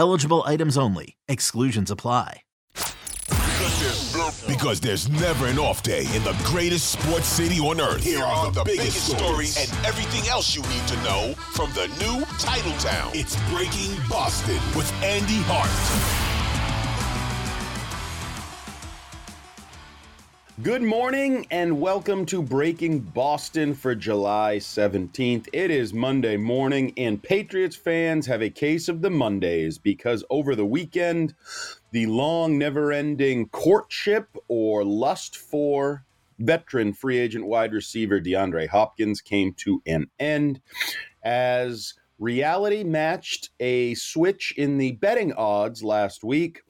Eligible 0.00 0.42
items 0.46 0.78
only. 0.78 1.18
Exclusions 1.28 1.90
apply. 1.90 2.40
Because 4.48 4.80
there's 4.80 5.10
never 5.10 5.44
an 5.44 5.58
off 5.58 5.82
day 5.82 6.06
in 6.16 6.24
the 6.24 6.34
greatest 6.42 6.92
sports 6.92 7.26
city 7.26 7.58
on 7.58 7.82
earth. 7.82 8.02
Here 8.02 8.24
are 8.24 8.50
the, 8.50 8.64
biggest 8.64 9.14
stories 9.14 9.58
and 9.58 9.86
everything 9.86 10.26
else 10.30 10.56
you 10.56 10.62
need 10.62 10.88
to 10.88 10.96
know 11.02 11.34
from 11.52 11.70
the 11.74 11.88
new 12.00 12.24
title 12.38 12.72
town. 12.78 13.10
It's 13.12 13.36
Breaking 13.50 13.94
Boston 14.08 14.58
with 14.74 14.90
Andy 15.02 15.42
Hart. 15.44 16.29
Good 20.62 20.82
morning 20.82 21.46
and 21.50 21.80
welcome 21.80 22.26
to 22.26 22.42
Breaking 22.42 22.98
Boston 22.98 23.72
for 23.72 23.94
July 23.94 24.56
17th. 24.56 25.48
It 25.54 25.70
is 25.70 25.94
Monday 25.94 26.36
morning, 26.36 26.92
and 26.98 27.22
Patriots 27.22 27.76
fans 27.76 28.26
have 28.26 28.42
a 28.42 28.50
case 28.50 28.88
of 28.88 29.00
the 29.00 29.08
Mondays 29.08 29.78
because 29.78 30.22
over 30.28 30.54
the 30.54 30.66
weekend, 30.66 31.34
the 31.92 32.06
long, 32.06 32.58
never 32.58 32.92
ending 32.92 33.48
courtship 33.48 34.36
or 34.48 34.84
lust 34.84 35.36
for 35.36 36.04
veteran 36.38 36.92
free 36.92 37.18
agent 37.18 37.46
wide 37.46 37.72
receiver 37.72 38.20
DeAndre 38.20 38.68
Hopkins 38.68 39.22
came 39.22 39.54
to 39.54 39.80
an 39.86 40.10
end 40.18 40.60
as 41.22 41.94
reality 42.18 42.84
matched 42.84 43.48
a 43.60 43.94
switch 43.94 44.52
in 44.58 44.76
the 44.76 44.92
betting 44.92 45.32
odds 45.32 45.82
last 45.82 46.22
week. 46.22 46.62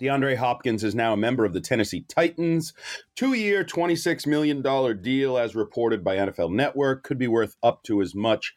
DeAndre 0.00 0.36
Hopkins 0.36 0.82
is 0.82 0.94
now 0.94 1.12
a 1.12 1.16
member 1.16 1.44
of 1.44 1.52
the 1.52 1.60
Tennessee 1.60 2.04
Titans. 2.08 2.72
Two 3.14 3.32
year, 3.32 3.62
$26 3.62 4.26
million 4.26 4.60
deal, 5.00 5.38
as 5.38 5.54
reported 5.54 6.02
by 6.02 6.16
NFL 6.16 6.52
Network, 6.52 7.04
could 7.04 7.18
be 7.18 7.28
worth 7.28 7.56
up 7.62 7.84
to 7.84 8.02
as 8.02 8.14
much 8.14 8.54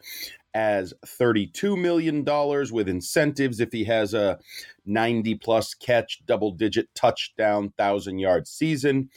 as 0.56 0.96
$32 1.06 1.80
million 1.80 2.26
with 2.74 2.90
incentives 2.90 3.60
if 3.60 3.72
he 3.72 3.84
has 3.84 4.16
a 4.16 4.40
90 4.88 5.36
plus 5.36 5.76
catch, 5.76 6.26
double 6.26 6.52
digit 6.52 6.88
touchdown, 6.96 7.66
1,000 7.66 8.18
yard 8.18 8.48
season. 8.48 9.10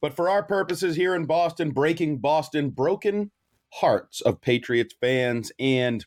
But 0.00 0.14
for 0.14 0.28
our 0.28 0.42
purposes 0.42 0.96
here 0.96 1.14
in 1.14 1.26
Boston, 1.26 1.70
breaking 1.70 2.18
Boston, 2.18 2.70
broken 2.70 3.30
hearts 3.74 4.20
of 4.22 4.40
Patriots 4.40 4.94
fans 5.00 5.52
and 5.60 6.04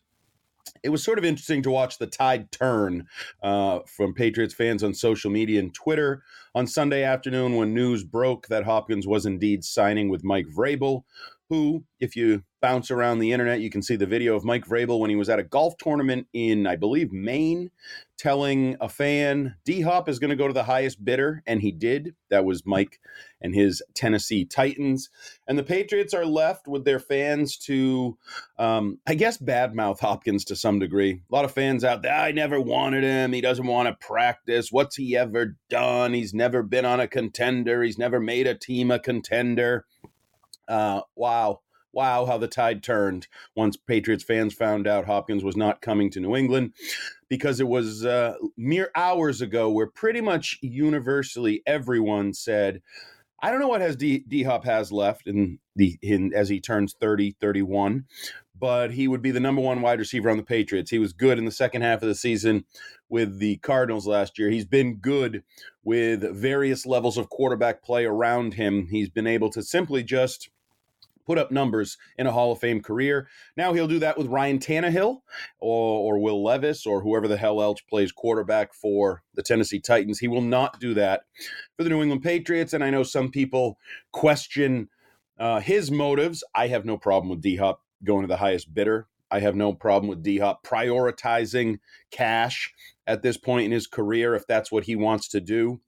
it 0.83 0.89
was 0.89 1.03
sort 1.03 1.19
of 1.19 1.25
interesting 1.25 1.61
to 1.63 1.71
watch 1.71 1.97
the 1.97 2.07
tide 2.07 2.51
turn 2.51 3.07
uh, 3.43 3.79
from 3.87 4.13
Patriots 4.13 4.53
fans 4.53 4.83
on 4.83 4.93
social 4.93 5.31
media 5.31 5.59
and 5.59 5.73
Twitter 5.73 6.23
on 6.55 6.67
Sunday 6.67 7.03
afternoon 7.03 7.55
when 7.55 7.73
news 7.73 8.03
broke 8.03 8.47
that 8.47 8.63
Hopkins 8.63 9.07
was 9.07 9.25
indeed 9.25 9.63
signing 9.63 10.09
with 10.09 10.23
Mike 10.23 10.47
Vrabel, 10.55 11.03
who, 11.49 11.83
if 11.99 12.15
you 12.15 12.43
bounce 12.61 12.91
around 12.91 13.19
the 13.19 13.31
internet, 13.31 13.61
you 13.61 13.69
can 13.69 13.81
see 13.81 13.95
the 13.95 14.05
video 14.05 14.35
of 14.35 14.43
Mike 14.43 14.65
Vrabel 14.65 14.99
when 14.99 15.09
he 15.09 15.15
was 15.15 15.29
at 15.29 15.39
a 15.39 15.43
golf 15.43 15.75
tournament 15.77 16.27
in, 16.33 16.67
I 16.67 16.75
believe, 16.75 17.11
Maine, 17.11 17.71
telling 18.17 18.77
a 18.79 18.87
fan 18.87 19.55
D 19.65 19.81
Hop 19.81 20.07
is 20.07 20.19
going 20.19 20.29
to 20.29 20.35
go 20.35 20.47
to 20.47 20.53
the 20.53 20.63
highest 20.63 21.03
bidder, 21.03 21.41
and 21.47 21.59
he 21.59 21.71
did. 21.71 22.15
That 22.29 22.45
was 22.45 22.65
Mike 22.65 22.99
and 23.41 23.55
his 23.55 23.81
Tennessee 23.95 24.45
Titans. 24.45 25.09
And 25.47 25.57
the 25.57 25.63
Patriots 25.63 26.13
are 26.13 26.25
left 26.25 26.67
with 26.67 26.85
their 26.85 26.99
fans 26.99 27.57
to, 27.57 28.17
um, 28.59 28.99
I 29.07 29.15
guess, 29.15 29.39
badmouth 29.39 29.99
Hopkins 29.99 30.45
to 30.45 30.55
some 30.55 30.77
degree. 30.77 31.23
A 31.29 31.35
lot 31.35 31.45
of 31.45 31.51
fans 31.51 31.83
out 31.83 32.03
there, 32.03 32.13
I 32.13 32.31
never 32.31 32.61
wanted 32.61 33.03
him. 33.03 33.33
He 33.33 33.41
doesn't 33.41 33.65
want 33.65 33.89
to 33.89 34.05
practice. 34.05 34.71
What's 34.71 34.95
he 34.95 35.17
ever 35.17 35.57
done? 35.69 36.13
He's 36.13 36.33
never 36.33 36.61
been 36.61 36.85
on 36.85 36.99
a 36.99 37.07
contender. 37.07 37.81
He's 37.81 37.97
never 37.97 38.19
made 38.19 38.45
a 38.45 38.55
team 38.55 38.91
a 38.91 38.99
contender. 38.99 39.85
Uh, 40.67 41.01
wow. 41.15 41.61
Wow, 41.93 42.25
how 42.25 42.37
the 42.37 42.47
tide 42.47 42.83
turned 42.83 43.27
once 43.55 43.75
Patriots 43.75 44.23
fans 44.23 44.53
found 44.53 44.87
out 44.87 45.05
Hopkins 45.05 45.43
was 45.43 45.57
not 45.57 45.81
coming 45.81 46.09
to 46.11 46.19
New 46.19 46.35
England 46.35 46.73
because 47.27 47.59
it 47.59 47.67
was 47.67 48.05
uh, 48.05 48.35
mere 48.57 48.91
hours 48.95 49.41
ago 49.41 49.69
where 49.69 49.87
pretty 49.87 50.21
much 50.21 50.57
universally 50.61 51.61
everyone 51.65 52.33
said, 52.33 52.81
I 53.41 53.49
don't 53.49 53.59
know 53.59 53.67
what 53.67 53.81
has 53.81 53.95
D, 53.95 54.43
Hop 54.43 54.65
has 54.65 54.91
left 54.91 55.27
in 55.27 55.59
the 55.75 55.97
in 56.01 56.33
as 56.33 56.49
he 56.49 56.59
turns 56.59 56.93
30, 56.99 57.35
31, 57.41 58.05
but 58.57 58.91
he 58.91 59.07
would 59.07 59.21
be 59.21 59.31
the 59.31 59.39
number 59.39 59.61
one 59.61 59.81
wide 59.81 59.99
receiver 59.99 60.29
on 60.29 60.37
the 60.37 60.43
Patriots. 60.43 60.91
He 60.91 60.99
was 60.99 61.13
good 61.13 61.39
in 61.39 61.45
the 61.45 61.51
second 61.51 61.81
half 61.81 62.03
of 62.03 62.07
the 62.07 62.15
season 62.15 62.65
with 63.09 63.39
the 63.39 63.57
Cardinals 63.57 64.05
last 64.05 64.37
year. 64.37 64.49
He's 64.49 64.65
been 64.65 64.97
good 64.97 65.43
with 65.83 66.21
various 66.35 66.85
levels 66.85 67.17
of 67.17 67.29
quarterback 67.29 67.83
play 67.83 68.05
around 68.05 68.53
him. 68.53 68.87
He's 68.91 69.09
been 69.09 69.27
able 69.27 69.49
to 69.51 69.63
simply 69.63 70.03
just 70.03 70.49
put 71.31 71.37
up 71.37 71.49
numbers 71.49 71.97
in 72.17 72.27
a 72.27 72.31
Hall 72.33 72.51
of 72.51 72.59
Fame 72.59 72.81
career. 72.81 73.25
Now 73.55 73.71
he'll 73.71 73.87
do 73.87 73.99
that 73.99 74.17
with 74.17 74.27
Ryan 74.27 74.59
Tannehill 74.59 75.21
or, 75.61 76.15
or 76.15 76.19
Will 76.19 76.43
Levis 76.43 76.85
or 76.85 77.01
whoever 77.01 77.25
the 77.25 77.37
hell 77.37 77.61
else 77.61 77.79
plays 77.89 78.11
quarterback 78.11 78.73
for 78.73 79.23
the 79.33 79.41
Tennessee 79.41 79.79
Titans. 79.79 80.19
He 80.19 80.27
will 80.27 80.41
not 80.41 80.81
do 80.81 80.93
that 80.95 81.21
for 81.77 81.85
the 81.85 81.89
New 81.89 82.01
England 82.01 82.21
Patriots. 82.21 82.73
And 82.73 82.83
I 82.83 82.89
know 82.89 83.03
some 83.03 83.31
people 83.31 83.77
question 84.11 84.89
uh, 85.39 85.61
his 85.61 85.89
motives. 85.89 86.43
I 86.53 86.67
have 86.67 86.83
no 86.83 86.97
problem 86.97 87.29
with 87.29 87.39
D 87.39 87.55
Hop 87.55 87.81
going 88.03 88.23
to 88.23 88.27
the 88.27 88.35
highest 88.35 88.73
bidder. 88.73 89.07
I 89.31 89.39
have 89.39 89.55
no 89.55 89.71
problem 89.71 90.09
with 90.09 90.23
D 90.23 90.39
Hop 90.39 90.65
prioritizing 90.65 91.79
cash 92.11 92.73
at 93.07 93.21
this 93.21 93.37
point 93.37 93.67
in 93.67 93.71
his 93.71 93.87
career 93.87 94.35
if 94.35 94.45
that's 94.47 94.69
what 94.69 94.83
he 94.83 94.97
wants 94.97 95.29
to 95.29 95.39
do. 95.39 95.79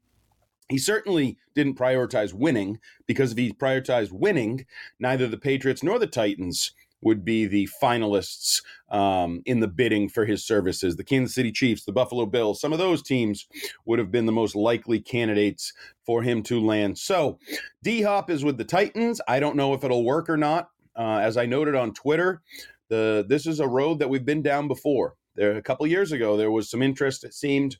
He 0.69 0.77
certainly 0.77 1.37
didn't 1.55 1.77
prioritize 1.77 2.33
winning 2.33 2.79
because 3.05 3.31
if 3.31 3.37
he 3.37 3.51
prioritized 3.51 4.11
winning, 4.11 4.65
neither 4.99 5.27
the 5.27 5.37
Patriots 5.37 5.83
nor 5.83 5.99
the 5.99 6.07
Titans 6.07 6.71
would 7.03 7.25
be 7.25 7.45
the 7.45 7.67
finalists 7.81 8.61
um, 8.89 9.41
in 9.45 9.59
the 9.59 9.67
bidding 9.67 10.09
for 10.09 10.25
his 10.25 10.45
services. 10.45 10.95
The 10.95 11.03
Kansas 11.03 11.35
City 11.35 11.51
Chiefs, 11.51 11.83
the 11.83 11.91
Buffalo 11.91 12.25
Bills, 12.25 12.61
some 12.61 12.71
of 12.71 12.79
those 12.79 13.03
teams 13.03 13.47
would 13.85 13.99
have 13.99 14.11
been 14.11 14.25
the 14.25 14.31
most 14.31 14.55
likely 14.55 14.99
candidates 14.99 15.73
for 16.05 16.23
him 16.23 16.41
to 16.43 16.61
land. 16.61 16.97
So 16.97 17.39
D 17.83 18.01
Hop 18.03 18.29
is 18.29 18.43
with 18.43 18.57
the 18.57 18.63
Titans. 18.63 19.21
I 19.27 19.39
don't 19.39 19.57
know 19.57 19.73
if 19.73 19.83
it'll 19.83 20.05
work 20.05 20.29
or 20.29 20.37
not. 20.37 20.69
Uh, 20.95 21.17
as 21.17 21.37
I 21.37 21.45
noted 21.45 21.75
on 21.75 21.93
Twitter, 21.93 22.41
the 22.89 23.25
this 23.27 23.47
is 23.47 23.59
a 23.59 23.67
road 23.67 23.99
that 23.99 24.09
we've 24.09 24.25
been 24.25 24.43
down 24.43 24.67
before. 24.67 25.15
There 25.35 25.57
a 25.57 25.61
couple 25.61 25.87
years 25.87 26.11
ago, 26.11 26.37
there 26.37 26.51
was 26.51 26.69
some 26.69 26.81
interest. 26.81 27.23
It 27.23 27.33
seemed 27.33 27.77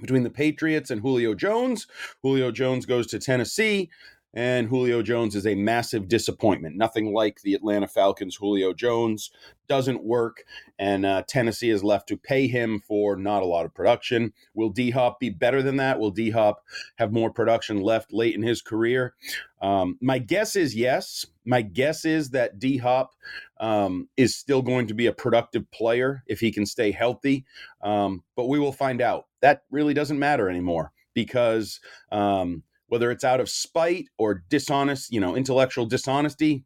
between 0.00 0.22
the 0.22 0.30
Patriots 0.30 0.90
and 0.90 1.00
Julio 1.00 1.34
Jones. 1.34 1.86
Julio 2.22 2.50
Jones 2.50 2.86
goes 2.86 3.06
to 3.08 3.18
Tennessee 3.18 3.90
and 4.34 4.68
Julio 4.68 5.02
Jones 5.02 5.34
is 5.34 5.46
a 5.46 5.54
massive 5.54 6.08
disappointment. 6.08 6.76
Nothing 6.76 7.12
like 7.12 7.40
the 7.40 7.54
Atlanta 7.54 7.88
Falcons. 7.88 8.36
Julio 8.36 8.72
Jones 8.72 9.30
doesn't 9.68 10.04
work, 10.04 10.44
and 10.78 11.06
uh, 11.06 11.22
Tennessee 11.26 11.70
is 11.70 11.82
left 11.82 12.08
to 12.08 12.16
pay 12.16 12.46
him 12.46 12.80
for 12.86 13.16
not 13.16 13.42
a 13.42 13.46
lot 13.46 13.64
of 13.64 13.74
production. 13.74 14.32
Will 14.54 14.70
D 14.70 14.90
Hop 14.90 15.18
be 15.18 15.30
better 15.30 15.62
than 15.62 15.76
that? 15.76 15.98
Will 15.98 16.10
D 16.10 16.30
Hop 16.30 16.62
have 16.96 17.12
more 17.12 17.30
production 17.30 17.80
left 17.80 18.12
late 18.12 18.34
in 18.34 18.42
his 18.42 18.62
career? 18.62 19.14
Um, 19.60 19.98
my 20.00 20.18
guess 20.18 20.56
is 20.56 20.74
yes. 20.76 21.26
My 21.44 21.62
guess 21.62 22.04
is 22.04 22.30
that 22.30 22.58
D 22.58 22.76
Hop 22.78 23.14
um, 23.60 24.08
is 24.16 24.36
still 24.36 24.62
going 24.62 24.86
to 24.88 24.94
be 24.94 25.06
a 25.06 25.12
productive 25.12 25.70
player 25.70 26.22
if 26.26 26.40
he 26.40 26.52
can 26.52 26.66
stay 26.66 26.92
healthy, 26.92 27.44
um, 27.82 28.22
but 28.36 28.48
we 28.48 28.58
will 28.58 28.72
find 28.72 29.00
out. 29.00 29.26
That 29.40 29.62
really 29.70 29.94
doesn't 29.94 30.18
matter 30.18 30.50
anymore 30.50 30.92
because 31.14 31.80
um, 32.12 32.62
whether 32.88 33.10
it's 33.10 33.24
out 33.24 33.40
of 33.40 33.48
spite 33.48 34.08
or 34.18 34.42
dishonest, 34.48 35.12
you 35.12 35.20
know, 35.20 35.36
intellectual 35.36 35.86
dishonesty. 35.86 36.64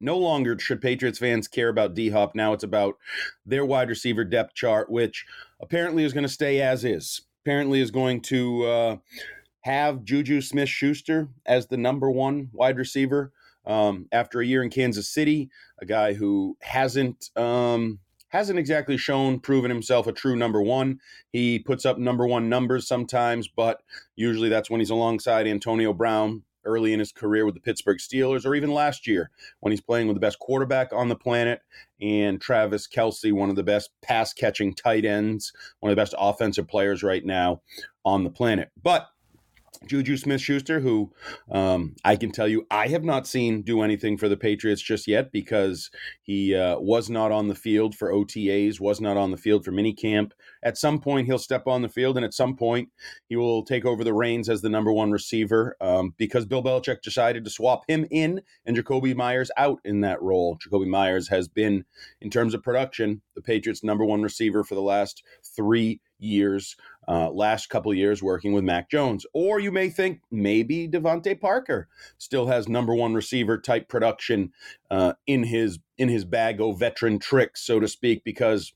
No 0.00 0.18
longer 0.18 0.58
should 0.58 0.80
Patriots 0.80 1.18
fans 1.18 1.46
care 1.46 1.68
about 1.68 1.94
D 1.94 2.10
Hop. 2.10 2.34
Now 2.34 2.52
it's 2.52 2.64
about 2.64 2.96
their 3.46 3.64
wide 3.64 3.88
receiver 3.88 4.24
depth 4.24 4.54
chart, 4.54 4.90
which 4.90 5.24
apparently 5.60 6.04
is 6.04 6.12
going 6.12 6.24
to 6.24 6.28
stay 6.28 6.60
as 6.60 6.84
is. 6.84 7.22
Apparently 7.44 7.80
is 7.80 7.90
going 7.90 8.20
to 8.22 8.64
uh, 8.64 8.96
have 9.60 10.04
Juju 10.04 10.40
Smith 10.40 10.68
Schuster 10.68 11.28
as 11.46 11.66
the 11.66 11.76
number 11.76 12.10
one 12.10 12.50
wide 12.52 12.78
receiver 12.78 13.32
um, 13.64 14.06
after 14.10 14.40
a 14.40 14.46
year 14.46 14.62
in 14.62 14.70
Kansas 14.70 15.08
City, 15.08 15.50
a 15.80 15.86
guy 15.86 16.14
who 16.14 16.56
hasn't 16.60 17.30
um, 17.36 18.00
hasn't 18.32 18.58
exactly 18.58 18.96
shown, 18.96 19.38
proven 19.38 19.70
himself 19.70 20.06
a 20.06 20.12
true 20.12 20.34
number 20.34 20.60
one. 20.62 20.98
He 21.32 21.58
puts 21.58 21.84
up 21.84 21.98
number 21.98 22.26
one 22.26 22.48
numbers 22.48 22.88
sometimes, 22.88 23.46
but 23.46 23.82
usually 24.16 24.48
that's 24.48 24.70
when 24.70 24.80
he's 24.80 24.90
alongside 24.90 25.46
Antonio 25.46 25.92
Brown 25.92 26.42
early 26.64 26.92
in 26.92 26.98
his 26.98 27.12
career 27.12 27.44
with 27.44 27.54
the 27.54 27.60
Pittsburgh 27.60 27.98
Steelers, 27.98 28.46
or 28.46 28.54
even 28.54 28.72
last 28.72 29.06
year 29.06 29.30
when 29.60 29.70
he's 29.70 29.80
playing 29.80 30.06
with 30.06 30.16
the 30.16 30.20
best 30.20 30.38
quarterback 30.38 30.92
on 30.92 31.08
the 31.08 31.16
planet 31.16 31.60
and 32.00 32.40
Travis 32.40 32.88
Kelce, 32.88 33.32
one 33.32 33.50
of 33.50 33.56
the 33.56 33.62
best 33.62 33.90
pass 34.00 34.32
catching 34.32 34.72
tight 34.74 35.04
ends, 35.04 35.52
one 35.80 35.90
of 35.90 35.96
the 35.96 36.00
best 36.00 36.14
offensive 36.16 36.68
players 36.68 37.02
right 37.02 37.24
now 37.24 37.60
on 38.04 38.24
the 38.24 38.30
planet. 38.30 38.70
But 38.82 39.08
Juju 39.86 40.16
Smith 40.16 40.40
Schuster, 40.40 40.80
who 40.80 41.12
um, 41.50 41.96
I 42.04 42.16
can 42.16 42.30
tell 42.30 42.46
you 42.46 42.66
I 42.70 42.88
have 42.88 43.04
not 43.04 43.26
seen 43.26 43.62
do 43.62 43.82
anything 43.82 44.16
for 44.16 44.28
the 44.28 44.36
Patriots 44.36 44.82
just 44.82 45.08
yet 45.08 45.32
because 45.32 45.90
he 46.22 46.54
uh, 46.54 46.78
was 46.78 47.10
not 47.10 47.32
on 47.32 47.48
the 47.48 47.54
field 47.54 47.94
for 47.94 48.12
OTAs, 48.12 48.80
was 48.80 49.00
not 49.00 49.16
on 49.16 49.30
the 49.30 49.36
field 49.36 49.64
for 49.64 49.72
minicamp. 49.72 50.32
At 50.62 50.78
some 50.78 51.00
point, 51.00 51.26
he'll 51.26 51.38
step 51.38 51.66
on 51.66 51.82
the 51.82 51.88
field, 51.88 52.16
and 52.16 52.24
at 52.24 52.34
some 52.34 52.56
point, 52.56 52.90
he 53.28 53.36
will 53.36 53.64
take 53.64 53.84
over 53.84 54.04
the 54.04 54.14
reins 54.14 54.48
as 54.48 54.62
the 54.62 54.68
number 54.68 54.92
one 54.92 55.10
receiver 55.10 55.76
um, 55.80 56.14
because 56.16 56.46
Bill 56.46 56.62
Belichick 56.62 57.02
decided 57.02 57.44
to 57.44 57.50
swap 57.50 57.84
him 57.88 58.06
in 58.10 58.42
and 58.64 58.76
Jakobi 58.76 59.14
Meyers 59.14 59.50
out 59.56 59.80
in 59.84 60.00
that 60.02 60.22
role. 60.22 60.58
Jakobi 60.58 60.86
Meyers 60.86 61.28
has 61.28 61.48
been, 61.48 61.84
in 62.20 62.30
terms 62.30 62.54
of 62.54 62.62
production, 62.62 63.22
the 63.34 63.42
Patriots' 63.42 63.82
number 63.82 64.04
one 64.04 64.22
receiver 64.22 64.64
for 64.64 64.74
the 64.74 64.82
last 64.82 65.22
three 65.56 66.00
years 66.18 66.76
uh, 67.08 67.30
last 67.30 67.68
couple 67.68 67.92
years 67.94 68.22
working 68.22 68.52
with 68.52 68.64
Mac 68.64 68.90
Jones. 68.90 69.26
Or 69.32 69.60
you 69.60 69.72
may 69.72 69.88
think 69.90 70.20
maybe 70.30 70.88
DeVante 70.88 71.40
Parker 71.40 71.88
still 72.18 72.46
has 72.46 72.68
number 72.68 72.94
one 72.94 73.14
receiver 73.14 73.58
type 73.58 73.88
production 73.88 74.52
uh, 74.90 75.14
in 75.26 75.44
his 75.44 75.78
in 75.98 76.08
his 76.08 76.24
bag 76.24 76.60
of 76.60 76.78
veteran 76.78 77.18
tricks, 77.18 77.62
so 77.62 77.78
to 77.78 77.86
speak, 77.86 78.24
because 78.24 78.72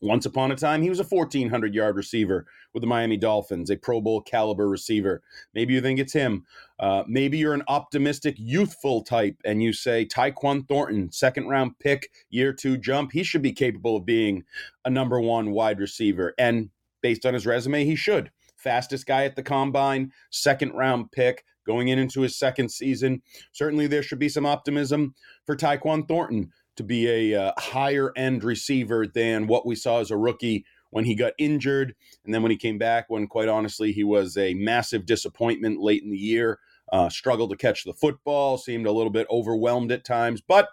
once 0.00 0.24
upon 0.24 0.50
a 0.50 0.56
time, 0.56 0.82
he 0.82 0.88
was 0.88 1.00
a 1.00 1.04
1,400 1.04 1.74
yard 1.74 1.96
receiver 1.96 2.46
with 2.72 2.80
the 2.80 2.86
Miami 2.86 3.16
Dolphins, 3.16 3.70
a 3.70 3.76
Pro 3.76 4.00
Bowl 4.00 4.22
caliber 4.22 4.68
receiver. 4.68 5.22
Maybe 5.54 5.74
you 5.74 5.80
think 5.80 5.98
it's 5.98 6.12
him. 6.12 6.46
Uh, 6.78 7.04
maybe 7.06 7.36
you're 7.36 7.54
an 7.54 7.64
optimistic, 7.68 8.36
youthful 8.38 9.02
type 9.02 9.36
and 9.44 9.62
you 9.62 9.72
say 9.72 10.06
Tyquan 10.06 10.66
Thornton, 10.66 11.12
second 11.12 11.48
round 11.48 11.78
pick, 11.78 12.10
year 12.30 12.52
two 12.52 12.78
jump. 12.78 13.12
He 13.12 13.22
should 13.22 13.42
be 13.42 13.52
capable 13.52 13.96
of 13.96 14.06
being 14.06 14.44
a 14.84 14.90
number 14.90 15.20
one 15.20 15.50
wide 15.50 15.78
receiver. 15.78 16.34
And 16.38 16.70
based 17.02 17.26
on 17.26 17.34
his 17.34 17.46
resume, 17.46 17.84
he 17.84 17.96
should. 17.96 18.30
Fastest 18.56 19.06
guy 19.06 19.24
at 19.24 19.36
the 19.36 19.42
combine, 19.42 20.12
second 20.30 20.72
round 20.72 21.10
pick, 21.12 21.44
going 21.66 21.88
in 21.88 21.98
into 21.98 22.20
his 22.20 22.38
second 22.38 22.70
season. 22.70 23.22
Certainly, 23.52 23.86
there 23.86 24.02
should 24.02 24.18
be 24.18 24.28
some 24.28 24.46
optimism 24.46 25.14
for 25.46 25.56
Tyquan 25.56 26.06
Thornton 26.06 26.50
to 26.76 26.82
be 26.82 27.32
a 27.32 27.40
uh, 27.40 27.52
higher 27.58 28.12
end 28.16 28.44
receiver 28.44 29.06
than 29.06 29.46
what 29.46 29.66
we 29.66 29.74
saw 29.74 30.00
as 30.00 30.10
a 30.10 30.16
rookie 30.16 30.64
when 30.90 31.04
he 31.04 31.14
got 31.14 31.32
injured. 31.38 31.94
And 32.24 32.34
then 32.34 32.42
when 32.42 32.50
he 32.50 32.56
came 32.56 32.78
back, 32.78 33.06
when 33.08 33.26
quite 33.26 33.48
honestly, 33.48 33.92
he 33.92 34.04
was 34.04 34.36
a 34.36 34.54
massive 34.54 35.06
disappointment 35.06 35.80
late 35.80 36.02
in 36.02 36.10
the 36.10 36.18
year, 36.18 36.58
uh, 36.92 37.08
struggled 37.08 37.50
to 37.50 37.56
catch 37.56 37.84
the 37.84 37.94
football, 37.94 38.58
seemed 38.58 38.86
a 38.86 38.92
little 38.92 39.12
bit 39.12 39.26
overwhelmed 39.30 39.92
at 39.92 40.04
times. 40.04 40.40
But 40.40 40.68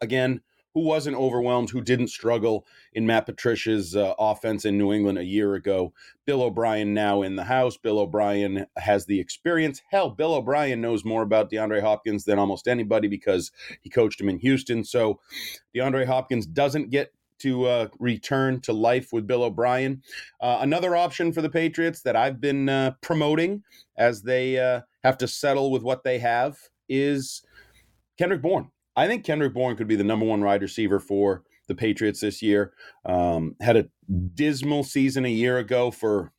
again, 0.00 0.40
who 0.74 0.80
wasn't 0.80 1.16
overwhelmed, 1.16 1.70
who 1.70 1.80
didn't 1.80 2.08
struggle 2.08 2.66
in 2.92 3.06
Matt 3.06 3.26
Patricia's 3.26 3.96
uh, 3.96 4.14
offense 4.18 4.64
in 4.64 4.78
New 4.78 4.92
England 4.92 5.18
a 5.18 5.24
year 5.24 5.54
ago. 5.54 5.92
Bill 6.26 6.42
O'Brien 6.42 6.94
now 6.94 7.22
in 7.22 7.36
the 7.36 7.44
house. 7.44 7.76
Bill 7.76 7.98
O'Brien 7.98 8.66
has 8.76 9.06
the 9.06 9.20
experience. 9.20 9.82
Hell, 9.90 10.10
Bill 10.10 10.34
O'Brien 10.34 10.80
knows 10.80 11.04
more 11.04 11.22
about 11.22 11.50
DeAndre 11.50 11.80
Hopkins 11.80 12.24
than 12.24 12.38
almost 12.38 12.68
anybody 12.68 13.08
because 13.08 13.50
he 13.80 13.90
coached 13.90 14.20
him 14.20 14.28
in 14.28 14.38
Houston. 14.38 14.84
So 14.84 15.20
DeAndre 15.74 16.06
Hopkins 16.06 16.46
doesn't 16.46 16.90
get 16.90 17.12
to 17.40 17.66
uh, 17.66 17.88
return 17.98 18.60
to 18.62 18.72
life 18.72 19.12
with 19.12 19.26
Bill 19.26 19.44
O'Brien. 19.44 20.02
Uh, 20.40 20.58
another 20.60 20.96
option 20.96 21.32
for 21.32 21.42
the 21.42 21.50
Patriots 21.50 22.02
that 22.02 22.16
I've 22.16 22.40
been 22.40 22.68
uh, 22.68 22.92
promoting 23.00 23.62
as 23.96 24.22
they 24.22 24.58
uh, 24.58 24.80
have 25.04 25.18
to 25.18 25.28
settle 25.28 25.70
with 25.70 25.82
what 25.82 26.04
they 26.04 26.18
have 26.18 26.58
is 26.88 27.42
Kendrick 28.18 28.42
Bourne. 28.42 28.70
I 28.98 29.06
think 29.06 29.24
Kendrick 29.24 29.54
Bourne 29.54 29.76
could 29.76 29.86
be 29.86 29.94
the 29.94 30.02
number 30.02 30.26
one 30.26 30.42
wide 30.42 30.60
receiver 30.60 30.98
for 30.98 31.44
the 31.68 31.74
Patriots 31.76 32.20
this 32.20 32.42
year. 32.42 32.72
Um, 33.06 33.54
had 33.60 33.76
a 33.76 33.86
dismal 34.34 34.82
season 34.82 35.24
a 35.24 35.30
year 35.30 35.58
ago 35.58 35.92
for 35.92 36.32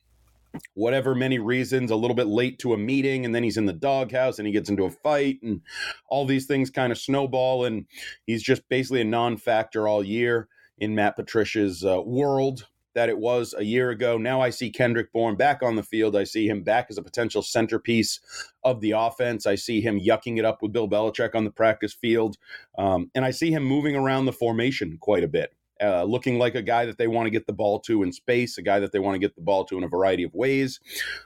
whatever 0.74 1.14
many 1.14 1.38
reasons, 1.38 1.90
a 1.90 1.96
little 1.96 2.14
bit 2.14 2.26
late 2.26 2.58
to 2.58 2.74
a 2.74 2.76
meeting, 2.76 3.24
and 3.24 3.34
then 3.34 3.42
he's 3.42 3.56
in 3.56 3.64
the 3.64 3.72
doghouse 3.72 4.38
and 4.38 4.46
he 4.46 4.52
gets 4.52 4.68
into 4.68 4.84
a 4.84 4.90
fight, 4.90 5.38
and 5.42 5.62
all 6.10 6.26
these 6.26 6.44
things 6.44 6.68
kind 6.68 6.92
of 6.92 6.98
snowball, 6.98 7.64
and 7.64 7.86
he's 8.26 8.42
just 8.42 8.68
basically 8.68 9.00
a 9.00 9.04
non 9.04 9.38
factor 9.38 9.88
all 9.88 10.04
year 10.04 10.46
in 10.76 10.94
Matt 10.94 11.16
Patricia's 11.16 11.82
uh, 11.82 12.02
world 12.04 12.66
that 12.94 13.08
it 13.08 13.18
was 13.18 13.54
a 13.56 13.64
year 13.64 13.90
ago. 13.90 14.18
Now 14.18 14.40
I 14.40 14.50
see 14.50 14.70
Kendrick 14.70 15.12
Bourne 15.12 15.36
back 15.36 15.62
on 15.62 15.76
the 15.76 15.82
field. 15.82 16.16
I 16.16 16.24
see 16.24 16.48
him 16.48 16.62
back 16.62 16.86
as 16.90 16.98
a 16.98 17.02
potential 17.02 17.42
centerpiece 17.42 18.20
of 18.64 18.80
the 18.80 18.92
offense. 18.92 19.46
I 19.46 19.54
see 19.54 19.80
him 19.80 20.00
yucking 20.00 20.38
it 20.38 20.44
up 20.44 20.62
with 20.62 20.72
Bill 20.72 20.88
Belichick 20.88 21.34
on 21.34 21.44
the 21.44 21.50
practice 21.50 21.92
field. 21.92 22.36
Um, 22.78 23.10
and 23.14 23.24
I 23.24 23.30
see 23.30 23.50
him 23.50 23.64
moving 23.64 23.96
around 23.96 24.26
the 24.26 24.32
formation 24.32 24.98
quite 25.00 25.24
a 25.24 25.28
bit. 25.28 25.54
Uh, 25.82 26.04
looking 26.04 26.38
like 26.38 26.54
a 26.54 26.60
guy 26.60 26.84
that 26.84 26.98
they 26.98 27.06
want 27.08 27.24
to 27.24 27.30
get 27.30 27.46
the 27.46 27.54
ball 27.54 27.80
to 27.80 28.02
in 28.02 28.12
space, 28.12 28.58
a 28.58 28.62
guy 28.62 28.78
that 28.78 28.92
they 28.92 28.98
want 28.98 29.14
to 29.14 29.18
get 29.18 29.34
the 29.34 29.40
ball 29.40 29.64
to 29.64 29.78
in 29.78 29.84
a 29.84 29.88
variety 29.88 30.22
of 30.22 30.34
ways. 30.34 30.78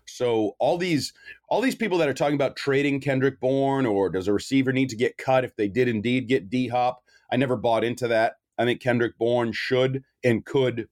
So 0.06 0.54
all 0.61 0.78
these 0.78 1.12
all 1.49 1.61
these 1.61 1.75
people 1.75 1.99
that 1.99 2.09
are 2.09 2.14
talking 2.14 2.37
about 2.37 2.54
trading 2.54 3.00
Kendrick 3.00 3.40
Bourne 3.40 3.85
or 3.85 4.09
does 4.09 4.28
a 4.28 4.33
receiver 4.33 4.73
need 4.73 4.90
to 4.90 4.97
get 4.97 5.18
cut 5.18 5.42
if 5.42 5.56
they 5.56 5.66
did 5.66 5.88
indeed 5.88 6.28
get 6.28 6.49
D 6.49 6.68
Hop, 6.68 7.02
I 7.33 7.37
never 7.37 7.56
bought 7.56 7.83
into 7.83 8.06
that. 8.06 8.35
I 8.56 8.64
think 8.64 8.80
Kendrick 8.80 9.18
Bourne 9.18 9.50
should 9.50 10.04
and 10.23 10.44
could 10.44 10.88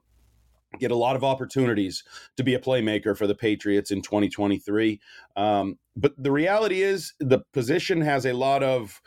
get 0.78 0.90
a 0.90 0.96
lot 0.96 1.16
of 1.16 1.24
opportunities 1.24 2.04
to 2.36 2.44
be 2.44 2.54
a 2.54 2.58
playmaker 2.58 3.16
for 3.16 3.26
the 3.26 3.34
Patriots 3.34 3.90
in 3.90 4.02
2023. 4.02 5.00
Um, 5.36 5.78
but 5.96 6.14
the 6.16 6.32
reality 6.32 6.82
is, 6.82 7.14
the 7.20 7.40
position 7.52 8.00
has 8.00 8.24
a 8.24 8.32
lot 8.32 8.62
of 8.62 9.00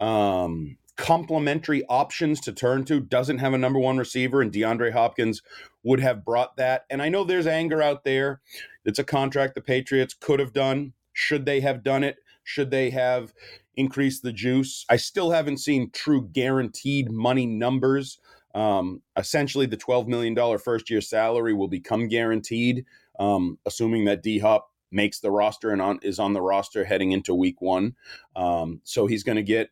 um, 0.00 0.76
complementary 0.96 1.84
options 1.86 2.40
to 2.40 2.52
turn 2.52 2.84
to. 2.84 3.00
Doesn't 3.00 3.38
have 3.38 3.54
a 3.54 3.58
number 3.58 3.78
one 3.78 3.98
receiver, 3.98 4.42
and 4.42 4.52
DeAndre 4.52 4.92
Hopkins 4.92 5.42
would 5.82 6.00
have 6.00 6.24
brought 6.24 6.56
that. 6.56 6.84
And 6.90 7.02
I 7.02 7.08
know 7.08 7.24
there's 7.24 7.46
anger 7.46 7.82
out 7.82 8.04
there. 8.04 8.40
It's 8.84 8.98
a 8.98 9.04
contract 9.04 9.54
the 9.54 9.60
Patriots 9.60 10.14
could 10.18 10.40
have 10.40 10.52
done. 10.52 10.92
Should 11.12 11.46
they 11.46 11.60
have 11.60 11.82
done 11.82 12.04
it? 12.04 12.16
Should 12.44 12.70
they 12.70 12.90
have 12.90 13.32
increased 13.76 14.22
the 14.22 14.32
juice? 14.32 14.84
I 14.88 14.96
still 14.96 15.30
haven't 15.30 15.58
seen 15.58 15.90
true 15.90 16.28
guaranteed 16.32 17.10
money 17.10 17.46
numbers 17.46 18.18
um, 18.54 19.02
essentially, 19.16 19.66
the 19.66 19.76
$12 19.76 20.06
million 20.06 20.58
first 20.58 20.90
year 20.90 21.00
salary 21.00 21.54
will 21.54 21.68
become 21.68 22.08
guaranteed, 22.08 22.84
um, 23.18 23.58
assuming 23.66 24.04
that 24.06 24.22
D 24.22 24.38
Hop 24.38 24.70
makes 24.90 25.20
the 25.20 25.30
roster 25.30 25.70
and 25.70 25.80
on, 25.80 26.00
is 26.02 26.18
on 26.18 26.32
the 26.32 26.42
roster 26.42 26.84
heading 26.84 27.12
into 27.12 27.34
week 27.34 27.60
one. 27.60 27.94
Um, 28.34 28.80
so 28.84 29.06
he's 29.06 29.22
going 29.22 29.36
to 29.36 29.42
get 29.42 29.70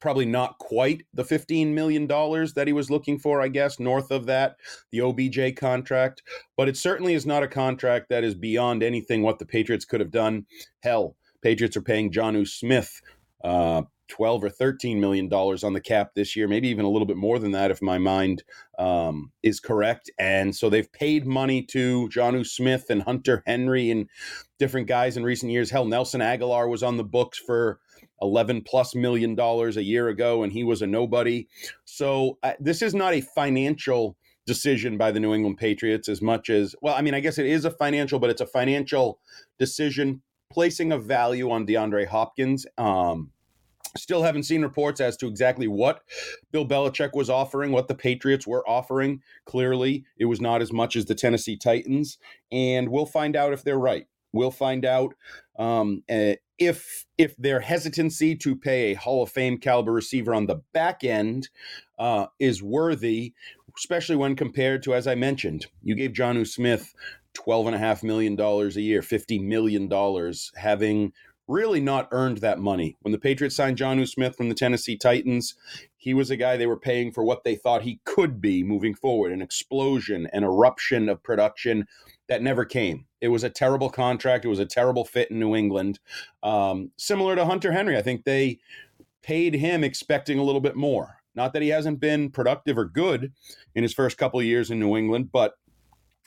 probably 0.00 0.26
not 0.26 0.58
quite 0.58 1.02
the 1.14 1.24
$15 1.24 1.72
million 1.72 2.06
that 2.06 2.64
he 2.66 2.72
was 2.72 2.90
looking 2.90 3.18
for, 3.18 3.40
I 3.40 3.48
guess, 3.48 3.80
north 3.80 4.10
of 4.10 4.26
that, 4.26 4.56
the 4.92 5.00
OBJ 5.00 5.56
contract. 5.56 6.22
But 6.56 6.68
it 6.68 6.76
certainly 6.76 7.14
is 7.14 7.26
not 7.26 7.42
a 7.42 7.48
contract 7.48 8.08
that 8.10 8.22
is 8.22 8.34
beyond 8.34 8.82
anything 8.82 9.22
what 9.22 9.38
the 9.38 9.46
Patriots 9.46 9.84
could 9.84 10.00
have 10.00 10.10
done. 10.10 10.46
Hell, 10.80 11.16
Patriots 11.42 11.76
are 11.76 11.82
paying 11.82 12.12
Jonnu 12.12 12.46
Smith 12.46 13.00
uh, 13.42 13.82
12 14.08 14.44
or 14.44 14.50
13 14.50 15.00
million 15.00 15.28
dollars 15.28 15.62
on 15.62 15.72
the 15.72 15.80
cap 15.80 16.12
this 16.14 16.34
year, 16.34 16.48
maybe 16.48 16.68
even 16.68 16.84
a 16.84 16.90
little 16.90 17.06
bit 17.06 17.16
more 17.16 17.38
than 17.38 17.52
that 17.52 17.70
if 17.70 17.80
my 17.82 17.98
mind 17.98 18.42
um, 18.78 19.32
is 19.42 19.60
correct. 19.60 20.10
And 20.18 20.54
so 20.54 20.68
they've 20.68 20.90
paid 20.92 21.26
money 21.26 21.62
to 21.66 22.08
Jonnu 22.08 22.46
Smith 22.46 22.86
and 22.90 23.02
Hunter 23.02 23.42
Henry 23.46 23.90
and 23.90 24.08
different 24.58 24.86
guys 24.86 25.16
in 25.16 25.24
recent 25.24 25.52
years. 25.52 25.70
Hell, 25.70 25.84
Nelson 25.84 26.20
Agholor 26.20 26.68
was 26.68 26.82
on 26.82 26.96
the 26.96 27.04
books 27.04 27.38
for 27.38 27.80
11 28.20 28.62
plus 28.62 28.94
million 28.94 29.34
dollars 29.34 29.76
a 29.76 29.82
year 29.82 30.08
ago 30.08 30.42
and 30.42 30.52
he 30.52 30.64
was 30.64 30.82
a 30.82 30.86
nobody. 30.86 31.46
So 31.84 32.38
uh, 32.42 32.52
this 32.58 32.82
is 32.82 32.94
not 32.94 33.14
a 33.14 33.20
financial 33.20 34.16
decision 34.46 34.96
by 34.96 35.12
the 35.12 35.20
New 35.20 35.34
England 35.34 35.58
Patriots 35.58 36.08
as 36.08 36.22
much 36.22 36.48
as 36.48 36.74
well 36.80 36.94
I 36.94 37.02
mean 37.02 37.14
I 37.14 37.20
guess 37.20 37.36
it 37.36 37.46
is 37.46 37.66
a 37.66 37.70
financial 37.70 38.18
but 38.18 38.30
it's 38.30 38.40
a 38.40 38.46
financial 38.46 39.20
decision 39.58 40.22
placing 40.50 40.90
a 40.90 40.98
value 40.98 41.50
on 41.50 41.66
DeAndre 41.66 42.06
Hopkins 42.06 42.64
um 42.78 43.30
Still 43.96 44.22
haven't 44.22 44.44
seen 44.44 44.62
reports 44.62 45.00
as 45.00 45.16
to 45.18 45.26
exactly 45.26 45.68
what 45.68 46.02
Bill 46.52 46.66
Belichick 46.66 47.14
was 47.14 47.30
offering, 47.30 47.72
what 47.72 47.88
the 47.88 47.94
Patriots 47.94 48.46
were 48.46 48.68
offering. 48.68 49.22
Clearly, 49.44 50.04
it 50.18 50.26
was 50.26 50.40
not 50.40 50.62
as 50.62 50.72
much 50.72 50.96
as 50.96 51.06
the 51.06 51.14
Tennessee 51.14 51.56
Titans, 51.56 52.18
and 52.52 52.88
we'll 52.88 53.06
find 53.06 53.36
out 53.36 53.52
if 53.52 53.64
they're 53.64 53.78
right. 53.78 54.06
We'll 54.32 54.50
find 54.50 54.84
out 54.84 55.14
um, 55.58 56.02
uh, 56.10 56.34
if 56.58 57.06
if 57.16 57.36
their 57.36 57.60
hesitancy 57.60 58.36
to 58.36 58.56
pay 58.56 58.92
a 58.92 58.94
Hall 58.94 59.22
of 59.22 59.30
Fame 59.30 59.58
caliber 59.58 59.92
receiver 59.92 60.34
on 60.34 60.46
the 60.46 60.60
back 60.72 61.02
end 61.02 61.48
uh, 61.98 62.26
is 62.38 62.62
worthy, 62.62 63.32
especially 63.76 64.16
when 64.16 64.36
compared 64.36 64.82
to, 64.82 64.94
as 64.94 65.06
I 65.06 65.14
mentioned, 65.14 65.66
you 65.82 65.94
gave 65.94 66.12
Jonnu 66.12 66.46
Smith 66.46 66.94
$12.5 67.34 68.02
million 68.02 68.38
a 68.38 68.80
year, 68.80 69.00
$50 69.00 69.44
million, 69.44 70.32
having 70.56 71.12
really 71.48 71.80
not 71.80 72.08
earned 72.12 72.38
that 72.38 72.58
money. 72.58 72.96
When 73.00 73.12
the 73.12 73.18
Patriots 73.18 73.56
signed 73.56 73.78
Jonnu 73.78 74.06
Smith 74.06 74.36
from 74.36 74.48
the 74.48 74.54
Tennessee 74.54 74.96
Titans, 74.96 75.54
he 75.96 76.14
was 76.14 76.30
a 76.30 76.36
guy 76.36 76.56
they 76.56 76.66
were 76.66 76.78
paying 76.78 77.10
for 77.10 77.24
what 77.24 77.42
they 77.42 77.56
thought 77.56 77.82
he 77.82 78.00
could 78.04 78.40
be 78.40 78.62
moving 78.62 78.94
forward 78.94 79.32
an 79.32 79.42
explosion, 79.42 80.28
an 80.32 80.44
eruption 80.44 81.08
of 81.08 81.22
production 81.22 81.86
that 82.28 82.42
never 82.42 82.64
came. 82.64 83.06
It 83.20 83.28
was 83.28 83.42
a 83.42 83.50
terrible 83.50 83.90
contract. 83.90 84.44
It 84.44 84.48
was 84.48 84.58
a 84.58 84.66
terrible 84.66 85.04
fit 85.04 85.30
in 85.30 85.40
New 85.40 85.56
England. 85.56 85.98
Um, 86.42 86.92
similar 86.96 87.34
to 87.34 87.46
Hunter 87.46 87.72
Henry, 87.72 87.96
I 87.96 88.02
think 88.02 88.24
they 88.24 88.58
paid 89.22 89.54
him 89.54 89.82
expecting 89.82 90.38
a 90.38 90.44
little 90.44 90.60
bit 90.60 90.76
more. 90.76 91.16
Not 91.34 91.52
that 91.52 91.62
he 91.62 91.68
hasn't 91.68 92.00
been 92.00 92.30
productive 92.30 92.76
or 92.76 92.84
good 92.84 93.32
in 93.74 93.82
his 93.82 93.94
first 93.94 94.18
couple 94.18 94.42
years 94.42 94.70
in 94.70 94.80
New 94.80 94.96
England, 94.96 95.30
but 95.32 95.54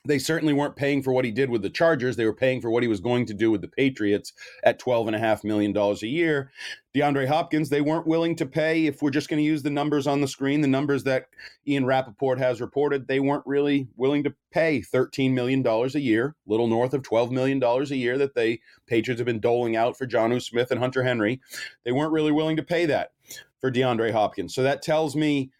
they 0.05 0.17
certainly 0.17 0.53
weren't 0.53 0.75
paying 0.75 1.03
for 1.03 1.13
what 1.13 1.25
he 1.25 1.31
did 1.31 1.49
with 1.49 1.61
the 1.61 1.69
Chargers. 1.69 2.15
They 2.15 2.25
were 2.25 2.33
paying 2.33 2.59
for 2.59 2.71
what 2.71 2.81
he 2.81 2.89
was 2.89 2.99
going 2.99 3.25
to 3.27 3.33
do 3.33 3.51
with 3.51 3.61
the 3.61 3.67
Patriots 3.67 4.33
at 4.63 4.79
$12.5 4.79 5.43
million 5.43 5.77
a 5.77 5.93
year. 6.07 6.51
DeAndre 6.95 7.27
Hopkins, 7.27 7.69
they 7.69 7.81
weren't 7.81 8.07
willing 8.07 8.35
to 8.37 8.45
pay. 8.45 8.87
If 8.87 9.01
we're 9.01 9.11
just 9.11 9.29
going 9.29 9.37
to 9.37 9.43
use 9.43 9.61
the 9.61 9.69
numbers 9.69 10.07
on 10.07 10.19
the 10.19 10.27
screen, 10.27 10.61
the 10.61 10.67
numbers 10.67 11.03
that 11.03 11.27
Ian 11.67 11.85
Rapoport 11.85 12.39
has 12.39 12.59
reported, 12.59 13.07
they 13.07 13.19
weren't 13.19 13.45
really 13.45 13.87
willing 13.95 14.23
to 14.23 14.33
pay 14.51 14.81
$13 14.81 15.33
million 15.33 15.65
a 15.65 15.99
year, 15.99 16.35
little 16.47 16.67
north 16.67 16.93
of 16.93 17.03
$12 17.03 17.29
million 17.29 17.63
a 17.63 17.83
year 17.95 18.17
that 18.17 18.33
they 18.33 18.59
Patriots 18.87 19.19
have 19.19 19.25
been 19.25 19.39
doling 19.39 19.75
out 19.75 19.97
for 19.97 20.07
Jonnu 20.07 20.41
Smith 20.41 20.71
and 20.71 20.79
Hunter 20.79 21.03
Henry. 21.03 21.39
They 21.85 21.91
weren't 21.91 22.11
really 22.11 22.31
willing 22.31 22.57
to 22.57 22.63
pay 22.63 22.87
that 22.87 23.11
for 23.59 23.71
DeAndre 23.71 24.11
Hopkins. 24.11 24.55
So 24.55 24.63
that 24.63 24.81
tells 24.81 25.15
me 25.15 25.51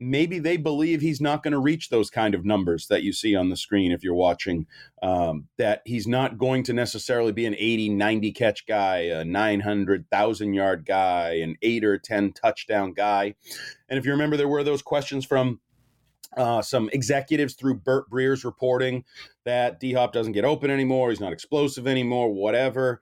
maybe 0.00 0.38
they 0.38 0.56
believe 0.56 1.00
he's 1.00 1.20
not 1.20 1.42
going 1.42 1.52
to 1.52 1.58
reach 1.58 1.90
those 1.90 2.08
kind 2.08 2.34
of 2.34 2.44
numbers 2.44 2.86
that 2.88 3.02
you 3.02 3.12
see 3.12 3.36
on 3.36 3.50
the 3.50 3.56
screen 3.56 3.92
if 3.92 4.02
you're 4.02 4.14
watching. 4.14 4.66
Um, 5.02 5.48
that 5.58 5.82
he's 5.84 6.08
not 6.08 6.38
going 6.38 6.62
to 6.64 6.72
necessarily 6.72 7.32
be 7.32 7.44
an 7.44 7.54
80, 7.54 7.90
90 7.90 8.32
catch 8.32 8.66
guy, 8.66 8.98
a 8.98 9.24
900,000 9.24 10.54
yard 10.54 10.86
guy, 10.86 11.32
an 11.34 11.56
eight 11.62 11.84
or 11.84 11.98
10 11.98 12.32
touchdown 12.32 12.94
guy. 12.94 13.34
And 13.88 13.98
if 13.98 14.06
you 14.06 14.12
remember, 14.12 14.36
there 14.36 14.48
were 14.48 14.64
those 14.64 14.82
questions 14.82 15.26
from 15.26 15.60
uh, 16.36 16.62
some 16.62 16.88
executives 16.92 17.54
through 17.54 17.74
Burt 17.74 18.08
Breer's 18.08 18.44
reporting 18.44 19.04
that 19.44 19.80
D 19.80 19.92
Hop 19.92 20.12
doesn't 20.12 20.32
get 20.32 20.44
open 20.44 20.70
anymore. 20.70 21.10
He's 21.10 21.20
not 21.20 21.32
explosive 21.32 21.86
anymore, 21.86 22.32
whatever. 22.32 23.00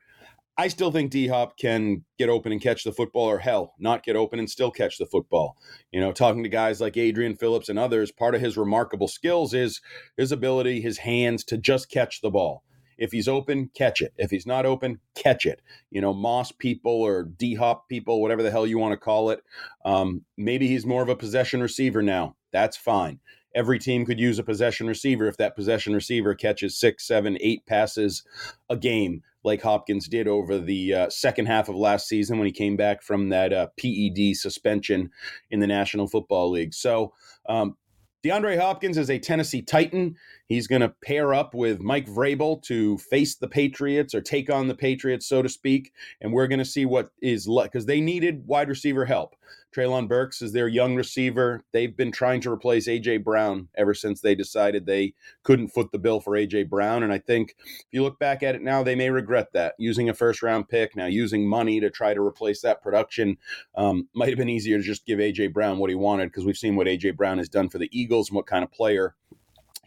I 0.60 0.66
still 0.66 0.90
think 0.90 1.12
D 1.12 1.28
Hop 1.28 1.56
can 1.56 2.04
get 2.18 2.28
open 2.28 2.50
and 2.50 2.60
catch 2.60 2.82
the 2.82 2.92
football, 2.92 3.26
or 3.26 3.38
hell, 3.38 3.74
not 3.78 4.02
get 4.02 4.16
open 4.16 4.40
and 4.40 4.50
still 4.50 4.72
catch 4.72 4.98
the 4.98 5.06
football. 5.06 5.56
You 5.92 6.00
know, 6.00 6.10
talking 6.10 6.42
to 6.42 6.48
guys 6.48 6.80
like 6.80 6.96
Adrian 6.96 7.36
Phillips 7.36 7.68
and 7.68 7.78
others, 7.78 8.10
part 8.10 8.34
of 8.34 8.40
his 8.40 8.56
remarkable 8.56 9.06
skills 9.06 9.54
is 9.54 9.80
his 10.16 10.32
ability, 10.32 10.80
his 10.80 10.98
hands 10.98 11.44
to 11.44 11.58
just 11.58 11.88
catch 11.88 12.20
the 12.20 12.30
ball. 12.30 12.64
If 12.98 13.12
he's 13.12 13.28
open, 13.28 13.70
catch 13.72 14.02
it. 14.02 14.12
If 14.18 14.32
he's 14.32 14.46
not 14.46 14.66
open, 14.66 14.98
catch 15.14 15.46
it. 15.46 15.62
You 15.92 16.00
know, 16.00 16.12
Moss 16.12 16.50
people 16.50 16.90
or 17.02 17.22
D 17.22 17.54
Hop 17.54 17.88
people, 17.88 18.20
whatever 18.20 18.42
the 18.42 18.50
hell 18.50 18.66
you 18.66 18.78
want 18.78 18.92
to 18.92 18.96
call 18.96 19.30
it. 19.30 19.44
Um, 19.84 20.24
maybe 20.36 20.66
he's 20.66 20.84
more 20.84 21.04
of 21.04 21.08
a 21.08 21.14
possession 21.14 21.62
receiver 21.62 22.02
now. 22.02 22.34
That's 22.52 22.76
fine 22.76 23.20
every 23.54 23.78
team 23.78 24.04
could 24.04 24.20
use 24.20 24.38
a 24.38 24.44
possession 24.44 24.86
receiver 24.86 25.26
if 25.26 25.36
that 25.36 25.56
possession 25.56 25.94
receiver 25.94 26.34
catches 26.34 26.78
six, 26.78 27.06
seven, 27.06 27.36
eight 27.40 27.64
passes 27.66 28.22
a 28.68 28.76
game 28.76 29.22
like 29.44 29.62
Hopkins 29.62 30.08
did 30.08 30.28
over 30.28 30.58
the 30.58 30.94
uh, 30.94 31.10
second 31.10 31.46
half 31.46 31.68
of 31.68 31.76
last 31.76 32.08
season 32.08 32.38
when 32.38 32.46
he 32.46 32.52
came 32.52 32.76
back 32.76 33.02
from 33.02 33.28
that 33.28 33.52
uh, 33.52 33.68
PED 33.78 34.36
suspension 34.36 35.10
in 35.50 35.60
the 35.60 35.66
National 35.66 36.08
Football 36.08 36.50
League. 36.50 36.74
So, 36.74 37.12
um, 37.48 37.76
DeAndre 38.24 38.58
Hopkins 38.58 38.98
is 38.98 39.10
a 39.10 39.18
Tennessee 39.18 39.62
Titan. 39.62 40.16
He's 40.48 40.66
going 40.66 40.82
to 40.82 40.92
pair 41.04 41.32
up 41.32 41.54
with 41.54 41.80
Mike 41.80 42.08
Vrabel 42.08 42.60
to 42.64 42.98
face 42.98 43.36
the 43.36 43.46
Patriots 43.46 44.12
or 44.12 44.20
take 44.20 44.50
on 44.50 44.66
the 44.66 44.74
Patriots, 44.74 45.28
so 45.28 45.40
to 45.40 45.48
speak. 45.48 45.92
And 46.20 46.32
we're 46.32 46.48
going 46.48 46.58
to 46.58 46.64
see 46.64 46.84
what 46.84 47.10
is 47.22 47.46
like 47.46 47.70
because 47.70 47.86
they 47.86 48.00
needed 48.00 48.46
wide 48.46 48.68
receiver 48.68 49.04
help. 49.04 49.36
Treylon 49.74 50.08
Burks 50.08 50.42
is 50.42 50.52
their 50.52 50.68
young 50.68 50.94
receiver. 50.94 51.62
They've 51.72 51.96
been 51.96 52.10
trying 52.10 52.40
to 52.42 52.52
replace 52.52 52.88
A.J. 52.88 53.18
Brown 53.18 53.68
ever 53.76 53.94
since 53.94 54.20
they 54.20 54.34
decided 54.34 54.86
they 54.86 55.14
couldn't 55.42 55.68
foot 55.68 55.92
the 55.92 55.98
bill 55.98 56.20
for 56.20 56.36
A.J. 56.36 56.64
Brown. 56.64 57.02
And 57.02 57.12
I 57.12 57.18
think 57.18 57.54
if 57.60 57.86
you 57.90 58.02
look 58.02 58.18
back 58.18 58.42
at 58.42 58.54
it 58.54 58.62
now, 58.62 58.82
they 58.82 58.94
may 58.94 59.10
regret 59.10 59.52
that. 59.52 59.74
Using 59.78 60.08
a 60.08 60.14
first 60.14 60.42
round 60.42 60.68
pick, 60.68 60.96
now 60.96 61.06
using 61.06 61.46
money 61.46 61.80
to 61.80 61.90
try 61.90 62.14
to 62.14 62.20
replace 62.20 62.60
that 62.62 62.82
production 62.82 63.36
um, 63.74 64.08
might 64.14 64.30
have 64.30 64.38
been 64.38 64.48
easier 64.48 64.78
to 64.78 64.82
just 64.84 65.06
give 65.06 65.20
A.J. 65.20 65.48
Brown 65.48 65.78
what 65.78 65.90
he 65.90 65.96
wanted 65.96 66.26
because 66.30 66.44
we've 66.44 66.56
seen 66.56 66.76
what 66.76 66.88
A.J. 66.88 67.12
Brown 67.12 67.38
has 67.38 67.48
done 67.48 67.68
for 67.68 67.78
the 67.78 67.90
Eagles 67.92 68.30
and 68.30 68.36
what 68.36 68.46
kind 68.46 68.64
of 68.64 68.72
player 68.72 69.14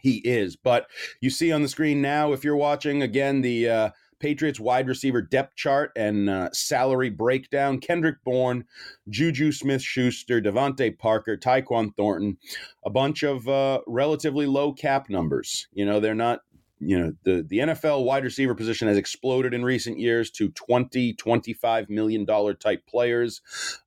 he 0.00 0.16
is. 0.18 0.56
But 0.56 0.86
you 1.20 1.30
see 1.30 1.52
on 1.52 1.62
the 1.62 1.68
screen 1.68 2.00
now, 2.02 2.32
if 2.32 2.44
you're 2.44 2.56
watching, 2.56 3.02
again, 3.02 3.40
the. 3.42 3.68
Uh, 3.68 3.90
Patriots 4.22 4.60
wide 4.60 4.86
receiver 4.86 5.20
depth 5.20 5.56
chart 5.56 5.90
and 5.96 6.30
uh, 6.30 6.48
salary 6.52 7.10
breakdown. 7.10 7.80
Kendrick 7.80 8.22
Bourne, 8.24 8.64
Juju 9.08 9.50
Smith 9.50 9.82
Schuster, 9.82 10.40
DeVante 10.40 10.96
Parker, 10.96 11.36
Tyquan 11.36 11.90
Thornton, 11.96 12.38
a 12.86 12.90
bunch 12.90 13.24
of 13.24 13.48
uh, 13.48 13.80
relatively 13.88 14.46
low 14.46 14.72
cap 14.72 15.10
numbers. 15.10 15.66
You 15.72 15.84
know, 15.84 15.98
they're 15.98 16.14
not 16.14 16.42
you 16.78 16.98
know 16.98 17.12
the 17.24 17.44
the 17.48 17.58
NFL 17.58 18.04
wide 18.04 18.22
receiver 18.22 18.54
position 18.54 18.86
has 18.86 18.96
exploded 18.96 19.54
in 19.54 19.64
recent 19.64 19.98
years 19.98 20.30
to 20.32 20.50
20 20.50 21.14
25 21.14 21.90
million 21.90 22.24
dollar 22.24 22.54
type 22.54 22.86
players 22.86 23.40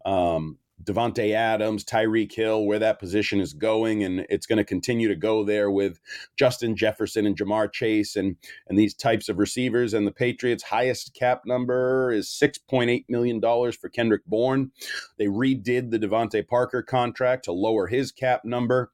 um, 0.05 0.57
Davante 0.83 1.33
Adams, 1.33 1.83
Tyreek 1.83 2.33
Hill, 2.33 2.65
where 2.65 2.79
that 2.79 2.99
position 2.99 3.39
is 3.39 3.53
going, 3.53 4.03
and 4.03 4.25
it's 4.29 4.45
going 4.45 4.57
to 4.57 4.63
continue 4.63 5.07
to 5.07 5.15
go 5.15 5.43
there 5.43 5.71
with 5.71 5.99
Justin 6.37 6.75
Jefferson 6.75 7.25
and 7.25 7.37
Ja'Marr 7.37 7.71
Chase 7.71 8.15
and 8.15 8.35
and 8.67 8.77
these 8.77 8.93
types 8.93 9.29
of 9.29 9.39
receivers. 9.39 9.93
And 9.93 10.05
the 10.05 10.11
Patriots' 10.11 10.63
highest 10.63 11.13
cap 11.13 11.41
number 11.45 12.11
is 12.11 12.29
six 12.29 12.57
point 12.57 12.89
eight 12.89 13.05
million 13.09 13.39
dollars 13.39 13.75
for 13.75 13.89
Kendrick 13.89 14.25
Bourne. 14.25 14.71
They 15.17 15.27
redid 15.27 15.91
the 15.91 15.99
DeVante 15.99 16.47
Parker 16.47 16.83
contract 16.83 17.45
to 17.45 17.51
lower 17.51 17.87
his 17.87 18.11
cap 18.11 18.43
number. 18.43 18.91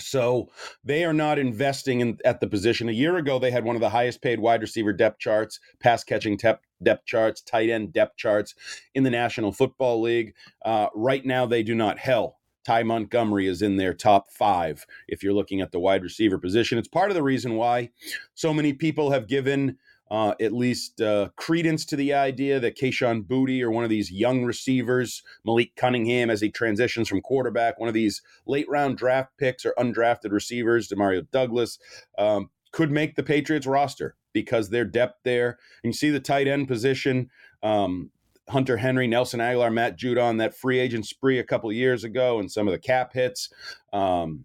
So 0.00 0.50
they 0.84 1.04
are 1.04 1.12
not 1.12 1.38
investing 1.38 2.00
in 2.00 2.18
at 2.24 2.40
the 2.40 2.46
position. 2.46 2.88
A 2.88 2.92
year 2.92 3.16
ago, 3.16 3.38
they 3.38 3.50
had 3.50 3.64
one 3.64 3.76
of 3.76 3.80
the 3.80 3.90
highest 3.90 4.22
paid 4.22 4.40
wide 4.40 4.60
receiver 4.60 4.92
depth 4.92 5.18
charts, 5.18 5.60
pass 5.80 6.04
catching 6.04 6.36
depth 6.36 6.64
depth 6.82 7.06
charts, 7.06 7.40
tight 7.40 7.70
end 7.70 7.92
depth 7.92 8.16
charts 8.16 8.54
in 8.94 9.02
the 9.02 9.10
National 9.10 9.52
Football 9.52 10.02
League. 10.02 10.34
Uh, 10.64 10.88
right 10.94 11.24
now, 11.24 11.46
they 11.46 11.62
do 11.62 11.74
not. 11.74 11.98
Hell, 11.98 12.38
Ty 12.66 12.82
Montgomery 12.82 13.46
is 13.46 13.62
in 13.62 13.76
their 13.76 13.94
top 13.94 14.30
five 14.30 14.86
if 15.06 15.22
you're 15.22 15.32
looking 15.32 15.60
at 15.60 15.72
the 15.72 15.78
wide 15.78 16.02
receiver 16.02 16.38
position. 16.38 16.78
It's 16.78 16.88
part 16.88 17.10
of 17.10 17.14
the 17.14 17.22
reason 17.22 17.54
why 17.54 17.90
so 18.34 18.52
many 18.52 18.72
people 18.72 19.12
have 19.12 19.28
given 19.28 19.78
uh, 20.10 20.34
at 20.40 20.52
least 20.52 21.00
uh, 21.00 21.30
credence 21.36 21.84
to 21.86 21.96
the 21.96 22.14
idea 22.14 22.60
that 22.60 22.78
Kayshon 22.78 23.24
Boutte 23.26 23.62
or 23.62 23.70
one 23.70 23.84
of 23.84 23.90
these 23.90 24.10
young 24.10 24.44
receivers, 24.44 25.22
Malik 25.44 25.74
Cunningham, 25.76 26.30
as 26.30 26.40
he 26.40 26.50
transitions 26.50 27.08
from 27.08 27.20
quarterback, 27.20 27.78
one 27.78 27.88
of 27.88 27.94
these 27.94 28.22
late 28.46 28.68
round 28.68 28.96
draft 28.96 29.32
picks 29.38 29.64
or 29.66 29.74
undrafted 29.78 30.30
receivers, 30.30 30.88
Demario 30.88 31.26
Douglas, 31.30 31.78
um, 32.18 32.50
could 32.72 32.90
make 32.90 33.16
the 33.16 33.22
Patriots 33.22 33.66
roster 33.66 34.16
because 34.32 34.68
their 34.68 34.84
depth 34.84 35.20
there. 35.24 35.58
And 35.82 35.92
you 35.92 35.92
see 35.92 36.10
the 36.10 36.20
tight 36.20 36.46
end 36.46 36.68
position. 36.68 37.30
Um, 37.62 38.10
Hunter 38.48 38.76
Henry, 38.76 39.08
Nelson 39.08 39.40
Agholor, 39.40 39.72
Matt 39.72 39.98
Judon, 39.98 40.38
that 40.38 40.54
free 40.54 40.78
agent 40.78 41.06
spree 41.06 41.40
a 41.40 41.44
couple 41.44 41.72
years 41.72 42.04
ago, 42.04 42.38
and 42.38 42.50
some 42.52 42.68
of 42.68 42.72
the 42.72 42.78
cap 42.78 43.12
hits. 43.12 43.52
Um, 43.92 44.44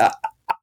I, 0.00 0.12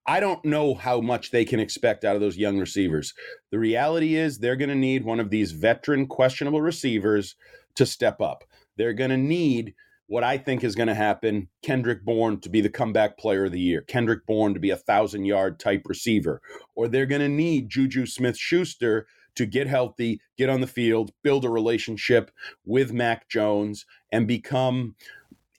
I 0.08 0.20
don't 0.20 0.44
know 0.46 0.76
how 0.76 1.02
much 1.02 1.32
they 1.32 1.46
can 1.46 1.60
expect 1.60 2.06
out 2.06 2.16
of 2.16 2.22
those 2.22 2.38
young 2.38 2.60
receivers. 2.60 3.14
The 3.52 3.60
reality 3.60 4.16
is 4.16 4.38
they're 4.38 4.56
going 4.56 4.70
to 4.70 4.76
need 4.76 5.04
one 5.04 5.20
of 5.20 5.32
these 5.32 5.52
veteran, 5.52 6.06
questionable 6.08 6.62
receivers 6.62 7.36
to 7.76 7.86
step 7.86 8.22
up. 8.22 8.44
they're 8.78 8.94
going 8.94 9.10
to 9.10 9.18
need 9.18 9.74
what 10.08 10.24
I 10.24 10.38
think 10.38 10.64
is 10.64 10.76
going 10.76 10.88
to 10.88 10.96
happen 10.96 11.50
Kendrick 11.64 12.06
Bourne 12.06 12.40
to 12.42 12.50
be 12.50 12.62
the 12.62 12.70
comeback 12.70 13.18
player 13.18 13.46
of 13.46 13.52
the 13.52 13.60
year, 13.60 13.82
Kendrick 13.82 14.26
Bourne 14.26 14.54
to 14.54 14.60
be 14.60 14.70
a 14.70 14.78
thousand 14.78 15.26
yard 15.26 15.60
type 15.60 15.84
receiver, 15.86 16.42
or 16.76 16.88
they're 16.88 17.06
going 17.06 17.22
to 17.22 17.30
need 17.30 17.70
Juju 17.70 18.06
Smith 18.06 18.38
Schuster 18.38 19.08
to 19.36 19.46
get 19.46 19.68
healthy, 19.68 20.22
get 20.38 20.50
on 20.50 20.62
the 20.62 20.68
field, 20.68 21.12
build 21.24 21.44
a 21.44 21.50
relationship 21.50 22.32
with 22.66 22.94
Mac 22.94 23.28
Jones, 23.28 23.86
and 24.12 24.28
become 24.28 24.96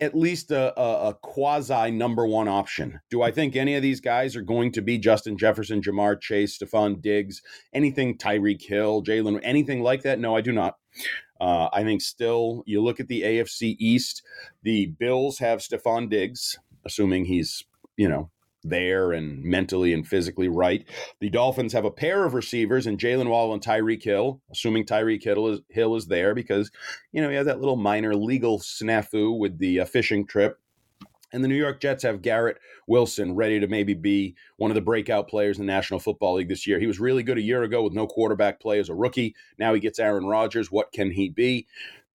at 0.00 0.14
least 0.14 0.50
a, 0.50 0.78
a, 0.78 1.08
a, 1.08 1.14
quasi 1.14 1.90
number 1.90 2.26
one 2.26 2.48
option. 2.48 3.00
Do 3.10 3.22
I 3.22 3.30
think 3.30 3.56
any 3.56 3.74
of 3.74 3.82
these 3.82 4.00
guys 4.00 4.36
are 4.36 4.42
going 4.42 4.72
to 4.72 4.82
be 4.82 4.98
Justin 4.98 5.38
Jefferson, 5.38 5.80
Ja'Marr 5.80 6.20
Chase, 6.20 6.58
Stefon 6.58 7.00
Diggs, 7.00 7.42
anything 7.72 8.18
Tyreek 8.18 8.62
Hill, 8.62 9.02
Jalen, 9.02 9.40
anything 9.42 9.82
like 9.82 10.02
that? 10.02 10.18
No, 10.18 10.36
I 10.36 10.42
do 10.42 10.52
not. 10.52 10.76
Uh, 11.40 11.68
I 11.72 11.82
think 11.82 12.02
still, 12.02 12.62
you 12.66 12.82
look 12.82 13.00
at 13.00 13.08
the 13.08 13.22
AFC 13.22 13.76
East, 13.78 14.22
the 14.62 14.86
Bills 14.86 15.38
have 15.38 15.60
Stefon 15.60 16.10
Diggs, 16.10 16.58
assuming 16.84 17.24
he's, 17.26 17.64
you 17.96 18.08
know, 18.08 18.30
there 18.68 19.12
and 19.12 19.42
mentally 19.42 19.92
and 19.92 20.06
physically 20.06 20.48
right. 20.48 20.86
The 21.20 21.30
Dolphins 21.30 21.72
have 21.72 21.84
a 21.84 21.90
pair 21.90 22.24
of 22.24 22.34
receivers 22.34 22.86
and 22.86 22.98
Jaylen 22.98 23.28
Waddle 23.28 23.54
and 23.54 23.62
Tyreek 23.62 24.02
Hill, 24.02 24.40
assuming 24.50 24.84
Tyreek 24.84 25.22
Hill 25.22 25.48
is, 25.48 25.60
Hill 25.68 25.96
is 25.96 26.06
there 26.06 26.34
because, 26.34 26.70
you 27.12 27.22
know, 27.22 27.28
he 27.28 27.36
had 27.36 27.46
that 27.46 27.60
little 27.60 27.76
minor 27.76 28.14
legal 28.14 28.58
snafu 28.58 29.38
with 29.38 29.58
the 29.58 29.80
uh, 29.80 29.84
fishing 29.84 30.26
trip. 30.26 30.58
And 31.32 31.42
the 31.42 31.48
New 31.48 31.56
York 31.56 31.80
Jets 31.80 32.04
have 32.04 32.22
Garrett 32.22 32.58
Wilson 32.86 33.34
ready 33.34 33.58
to 33.58 33.66
maybe 33.66 33.94
be 33.94 34.36
one 34.58 34.70
of 34.70 34.76
the 34.76 34.80
breakout 34.80 35.28
players 35.28 35.58
in 35.58 35.66
the 35.66 35.72
National 35.72 35.98
Football 35.98 36.34
League 36.34 36.48
this 36.48 36.66
year. 36.66 36.78
He 36.78 36.86
was 36.86 37.00
really 37.00 37.24
good 37.24 37.36
a 37.36 37.42
year 37.42 37.64
ago 37.64 37.82
with 37.82 37.92
no 37.92 38.06
quarterback 38.06 38.60
play 38.60 38.78
as 38.78 38.88
a 38.88 38.94
rookie. 38.94 39.34
Now 39.58 39.74
he 39.74 39.80
gets 39.80 39.98
Aaron 39.98 40.26
Rodgers. 40.26 40.70
What 40.70 40.92
can 40.92 41.10
he 41.10 41.28
be? 41.28 41.66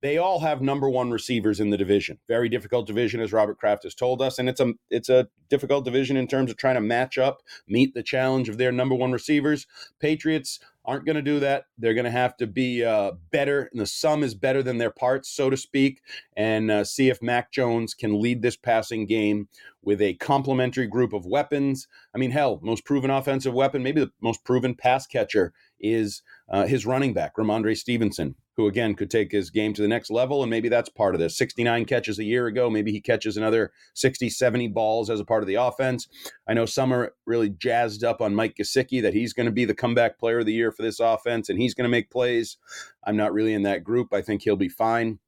They 0.01 0.17
all 0.17 0.39
have 0.39 0.61
number 0.61 0.89
one 0.89 1.11
receivers 1.11 1.59
in 1.59 1.69
the 1.69 1.77
division. 1.77 2.17
Very 2.27 2.49
difficult 2.49 2.87
division, 2.87 3.21
as 3.21 3.31
Robert 3.31 3.59
Kraft 3.59 3.83
has 3.83 3.93
told 3.93 4.21
us, 4.21 4.39
and 4.39 4.49
it's 4.49 4.59
a 4.59 4.73
it's 4.89 5.09
a 5.09 5.27
difficult 5.49 5.85
division 5.85 6.17
in 6.17 6.27
terms 6.27 6.49
of 6.49 6.57
trying 6.57 6.75
to 6.75 6.81
match 6.81 7.19
up, 7.19 7.41
meet 7.67 7.93
the 7.93 8.01
challenge 8.01 8.49
of 8.49 8.57
their 8.57 8.71
number 8.71 8.95
one 8.95 9.11
receivers. 9.11 9.67
Patriots 9.99 10.59
aren't 10.83 11.05
going 11.05 11.15
to 11.15 11.21
do 11.21 11.39
that. 11.39 11.65
They're 11.77 11.93
going 11.93 12.05
to 12.05 12.11
have 12.11 12.35
to 12.37 12.47
be 12.47 12.83
uh, 12.83 13.11
better, 13.31 13.69
and 13.71 13.79
the 13.79 13.85
sum 13.85 14.23
is 14.23 14.33
better 14.33 14.63
than 14.63 14.79
their 14.79 14.89
parts, 14.89 15.29
so 15.29 15.51
to 15.51 15.57
speak, 15.57 16.01
and 16.35 16.71
uh, 16.71 16.83
see 16.83 17.09
if 17.09 17.21
Mac 17.21 17.51
Jones 17.51 17.93
can 17.93 18.19
lead 18.19 18.41
this 18.41 18.57
passing 18.57 19.05
game 19.05 19.47
with 19.83 20.01
a 20.01 20.15
complementary 20.15 20.87
group 20.87 21.13
of 21.13 21.27
weapons. 21.27 21.87
I 22.15 22.17
mean, 22.17 22.31
hell, 22.31 22.59
most 22.63 22.85
proven 22.85 23.11
offensive 23.11 23.53
weapon, 23.53 23.83
maybe 23.83 24.01
the 24.01 24.11
most 24.21 24.43
proven 24.43 24.73
pass 24.73 25.05
catcher 25.05 25.53
is 25.79 26.23
uh, 26.49 26.65
his 26.65 26.87
running 26.87 27.13
back, 27.13 27.35
Rhamondre 27.35 27.77
Stevenson 27.77 28.35
who 28.61 28.67
again 28.67 28.93
could 28.93 29.09
take 29.09 29.31
his 29.31 29.49
game 29.49 29.73
to 29.73 29.81
the 29.81 29.87
next 29.87 30.11
level. 30.11 30.43
And 30.43 30.49
maybe 30.49 30.69
that's 30.69 30.89
part 30.89 31.15
of 31.15 31.19
this. 31.19 31.37
69 31.37 31.85
catches 31.85 32.19
a 32.19 32.23
year 32.23 32.45
ago. 32.47 32.69
Maybe 32.69 32.91
he 32.91 33.01
catches 33.01 33.37
another 33.37 33.71
60, 33.95 34.29
70 34.29 34.67
balls 34.69 35.09
as 35.09 35.19
a 35.19 35.25
part 35.25 35.41
of 35.41 35.47
the 35.47 35.55
offense. 35.55 36.07
I 36.47 36.53
know 36.53 36.65
some 36.65 36.93
are 36.93 37.13
really 37.25 37.49
jazzed 37.49 38.03
up 38.03 38.21
on 38.21 38.35
Mike 38.35 38.55
Gesicki 38.55 39.01
that 39.01 39.13
he's 39.13 39.33
going 39.33 39.47
to 39.47 39.51
be 39.51 39.65
the 39.65 39.73
comeback 39.73 40.19
player 40.19 40.39
of 40.39 40.45
the 40.45 40.53
year 40.53 40.71
for 40.71 40.83
this 40.83 40.99
offense 40.99 41.49
and 41.49 41.59
he's 41.59 41.73
going 41.73 41.85
to 41.85 41.89
make 41.89 42.11
plays. 42.11 42.57
I'm 43.03 43.17
not 43.17 43.33
really 43.33 43.53
in 43.53 43.63
that 43.63 43.83
group. 43.83 44.13
I 44.13 44.21
think 44.21 44.43
he'll 44.43 44.55
be 44.55 44.69
fine 44.69 45.19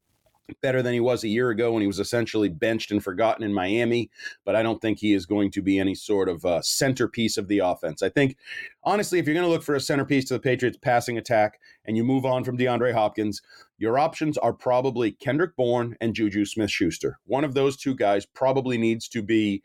better 0.61 0.81
than 0.81 0.93
he 0.93 0.99
was 0.99 1.23
a 1.23 1.29
year 1.29 1.49
ago 1.49 1.71
when 1.71 1.81
he 1.81 1.87
was 1.87 1.99
essentially 1.99 2.49
benched 2.49 2.91
and 2.91 3.03
forgotten 3.03 3.43
in 3.43 3.53
Miami. 3.53 4.09
But 4.45 4.55
I 4.55 4.63
don't 4.63 4.81
think 4.81 4.99
he 4.99 5.13
is 5.13 5.25
going 5.25 5.51
to 5.51 5.61
be 5.61 5.79
any 5.79 5.95
sort 5.95 6.29
of 6.29 6.45
uh, 6.45 6.61
centerpiece 6.61 7.37
of 7.37 7.47
the 7.47 7.59
offense. 7.59 8.01
I 8.01 8.09
think, 8.09 8.37
honestly, 8.83 9.19
if 9.19 9.25
you're 9.25 9.35
going 9.35 9.45
to 9.45 9.51
look 9.51 9.63
for 9.63 9.75
a 9.75 9.79
centerpiece 9.79 10.25
to 10.25 10.33
the 10.33 10.39
Patriots' 10.39 10.77
passing 10.81 11.17
attack 11.17 11.59
and 11.85 11.95
you 11.95 12.03
move 12.03 12.25
on 12.25 12.43
from 12.43 12.57
DeAndre 12.57 12.93
Hopkins, 12.93 13.41
your 13.77 13.97
options 13.97 14.37
are 14.37 14.53
probably 14.53 15.11
Kendrick 15.11 15.55
Bourne 15.55 15.95
and 16.01 16.13
Juju 16.13 16.45
Smith 16.45 16.71
Schuster. 16.71 17.19
One 17.25 17.43
of 17.43 17.53
those 17.53 17.77
two 17.77 17.95
guys 17.95 18.25
probably 18.25 18.77
needs 18.77 19.07
to 19.09 19.21
be 19.21 19.63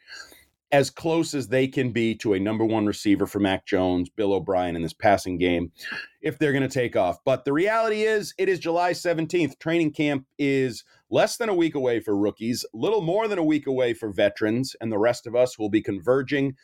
as 0.71 0.91
close 0.91 1.35
as 1.35 1.49
they 1.49 1.67
can 1.67 1.93
be 1.93 2.15
to 2.15 2.35
a 2.35 2.41
number 2.41 2.65
one 2.65 2.85
receiver 2.85 3.27
for 3.27 3.41
Mac 3.41 3.65
Jones, 3.65 4.11
Bill 4.11 4.35
O'Brien 4.35 4.77
in 4.77 4.83
this 4.83 4.93
passing 4.93 5.39
game 5.39 5.73
if 6.21 6.39
they're 6.39 6.53
going 6.53 6.63
to 6.63 6.69
take 6.69 6.97
off. 6.97 7.19
But 7.25 7.45
the 7.45 7.53
reality 7.53 8.03
is, 8.03 8.35
it 8.39 8.49
is 8.49 8.59
July 8.59 8.93
17th. 8.93 9.59
Training 9.59 9.93
camp 9.93 10.27
is 10.39 10.85
less 11.11 11.37
than 11.37 11.49
a 11.49 11.55
week 11.55 11.75
away 11.75 12.01
for 12.01 12.17
rookies, 12.17 12.65
little 12.75 13.01
more 13.01 13.29
than 13.29 13.39
a 13.39 13.45
week 13.45 13.67
away 13.67 13.95
for 13.95 14.11
veterans, 14.11 14.77
and 14.81 14.93
the 14.93 14.99
rest 14.99 15.27
of 15.27 15.35
us 15.35 15.59
will 15.59 15.71
be 15.71 15.81
converging 15.81 16.55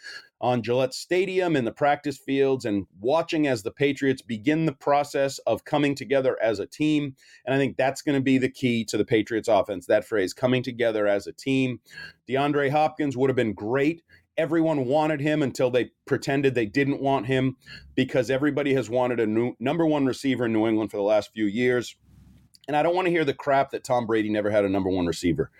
on 0.41 0.63
Gillette 0.63 0.93
Stadium 0.93 1.57
in 1.57 1.65
the 1.65 1.73
practice 1.73 2.19
fields 2.19 2.67
and 2.67 2.87
watching 3.01 3.47
as 3.47 3.63
the 3.63 3.71
Patriots 3.71 4.21
begin 4.21 4.67
the 4.67 4.73
process 4.73 5.39
of 5.47 5.65
coming 5.65 5.95
together 5.95 6.37
as 6.43 6.59
a 6.59 6.67
team. 6.67 7.17
And 7.47 7.55
I 7.55 7.59
think 7.59 7.77
that's 7.77 8.03
going 8.03 8.17
to 8.17 8.23
be 8.23 8.37
the 8.37 8.51
key 8.51 8.85
to 8.87 8.99
the 8.99 9.07
Patriots 9.07 9.49
offense 9.49 9.87
that 9.87 10.05
phrase, 10.05 10.35
coming 10.35 10.63
together 10.63 11.07
as 11.07 11.27
a 11.27 11.33
team. 11.33 11.81
DeAndre 12.29 12.71
Hopkins 12.71 13.17
would 13.17 13.31
have 13.31 13.37
been 13.37 13.55
great 13.55 14.03
everyone 14.37 14.87
wanted 14.87 15.21
him 15.21 15.43
until 15.43 15.71
they 15.71 15.91
pretended 16.07 16.55
they 16.55 16.67
didn't 16.67 17.01
want 17.01 17.27
him 17.27 17.57
because 17.95 18.31
everybody 18.31 18.75
has 18.75 18.91
wanted 18.91 19.21
a 19.21 19.27
new 19.27 19.55
number 19.59 19.87
one 19.87 20.07
receiver 20.07 20.47
in 20.47 20.53
New 20.53 20.67
England 20.67 20.91
for 20.91 20.97
the 20.97 21.03
last 21.03 21.33
few 21.33 21.47
years. 21.47 21.97
And 22.67 22.77
I 22.77 22.83
don't 22.83 22.95
want 22.95 23.07
to 23.07 23.13
hear 23.13 23.25
the 23.25 23.35
crap 23.35 23.71
that 23.71 23.85
Tom 23.85 24.07
Brady 24.07 24.31
never 24.31 24.51
had 24.51 24.65
a 24.65 24.69
number 24.69 24.91
one 24.91 25.07
receiver. 25.07 25.51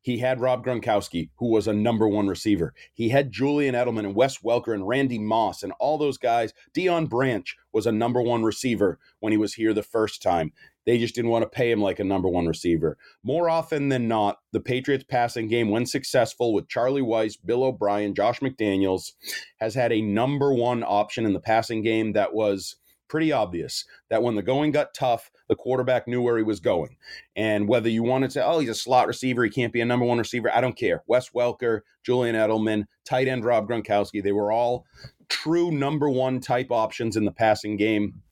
He 0.00 0.18
had 0.18 0.40
Rob 0.40 0.64
Gronkowski, 0.64 1.30
who 1.38 1.48
was 1.48 1.66
a 1.66 1.72
number 1.72 2.06
one 2.06 2.28
receiver. 2.28 2.72
He 2.94 3.08
had 3.08 3.32
Julian 3.32 3.74
Edelman 3.74 4.06
and 4.06 4.14
Wes 4.14 4.38
Welker 4.38 4.72
and 4.72 4.86
Randy 4.86 5.18
Moss 5.18 5.64
and 5.64 5.72
all 5.80 5.98
those 5.98 6.16
guys. 6.16 6.54
Deion 6.72 7.08
Branch 7.08 7.56
was 7.72 7.86
a 7.86 7.92
number 7.92 8.22
one 8.22 8.44
receiver 8.44 9.00
when 9.18 9.32
he 9.32 9.36
was 9.36 9.54
here 9.54 9.74
the 9.74 9.82
first 9.82 10.22
time. 10.22 10.52
They 10.86 10.98
just 10.98 11.14
didn't 11.14 11.32
want 11.32 11.42
to 11.42 11.48
pay 11.48 11.70
him 11.70 11.82
like 11.82 11.98
a 11.98 12.04
number 12.04 12.28
one 12.28 12.46
receiver. 12.46 12.96
More 13.24 13.50
often 13.50 13.88
than 13.88 14.08
not, 14.08 14.38
the 14.52 14.60
Patriots 14.60 15.04
passing 15.06 15.48
game, 15.48 15.68
when 15.68 15.84
successful 15.84 16.54
with 16.54 16.68
Charlie 16.68 17.02
Weis, 17.02 17.36
Bill 17.44 17.64
O'Brien, 17.64 18.14
Josh 18.14 18.40
McDaniels, 18.40 19.12
has 19.58 19.74
had 19.74 19.92
a 19.92 20.00
number 20.00 20.54
one 20.54 20.84
option 20.84 21.26
in 21.26 21.32
the 21.32 21.40
passing 21.40 21.82
game 21.82 22.12
that 22.12 22.32
was 22.32 22.76
pretty 23.08 23.32
obvious 23.32 23.84
that 24.10 24.22
when 24.22 24.34
the 24.34 24.42
going 24.42 24.70
got 24.70 24.94
tough, 24.94 25.30
the 25.48 25.54
quarterback 25.54 26.08
knew 26.08 26.22
where 26.22 26.36
he 26.36 26.42
was 26.42 26.60
going. 26.60 26.96
And 27.34 27.68
whether 27.68 27.88
you 27.88 28.02
wanted 28.02 28.30
to 28.32 28.44
oh, 28.44 28.58
he's 28.58 28.70
a 28.70 28.74
slot 28.74 29.06
receiver, 29.06 29.44
he 29.44 29.50
can't 29.50 29.72
be 29.72 29.80
a 29.80 29.84
number 29.84 30.06
one 30.06 30.18
receiver, 30.18 30.50
I 30.54 30.60
don't 30.60 30.76
care. 30.76 31.02
Wes 31.06 31.30
Welker, 31.30 31.80
Julian 32.04 32.36
Edelman, 32.36 32.84
tight 33.04 33.28
end 33.28 33.44
Rob 33.44 33.68
Gronkowski, 33.68 34.22
they 34.22 34.32
were 34.32 34.52
all 34.52 34.86
true 35.28 35.72
number 35.72 36.08
one 36.08 36.40
type 36.40 36.70
options 36.70 37.16
in 37.16 37.24
the 37.24 37.32
passing 37.32 37.76
game 37.76 38.22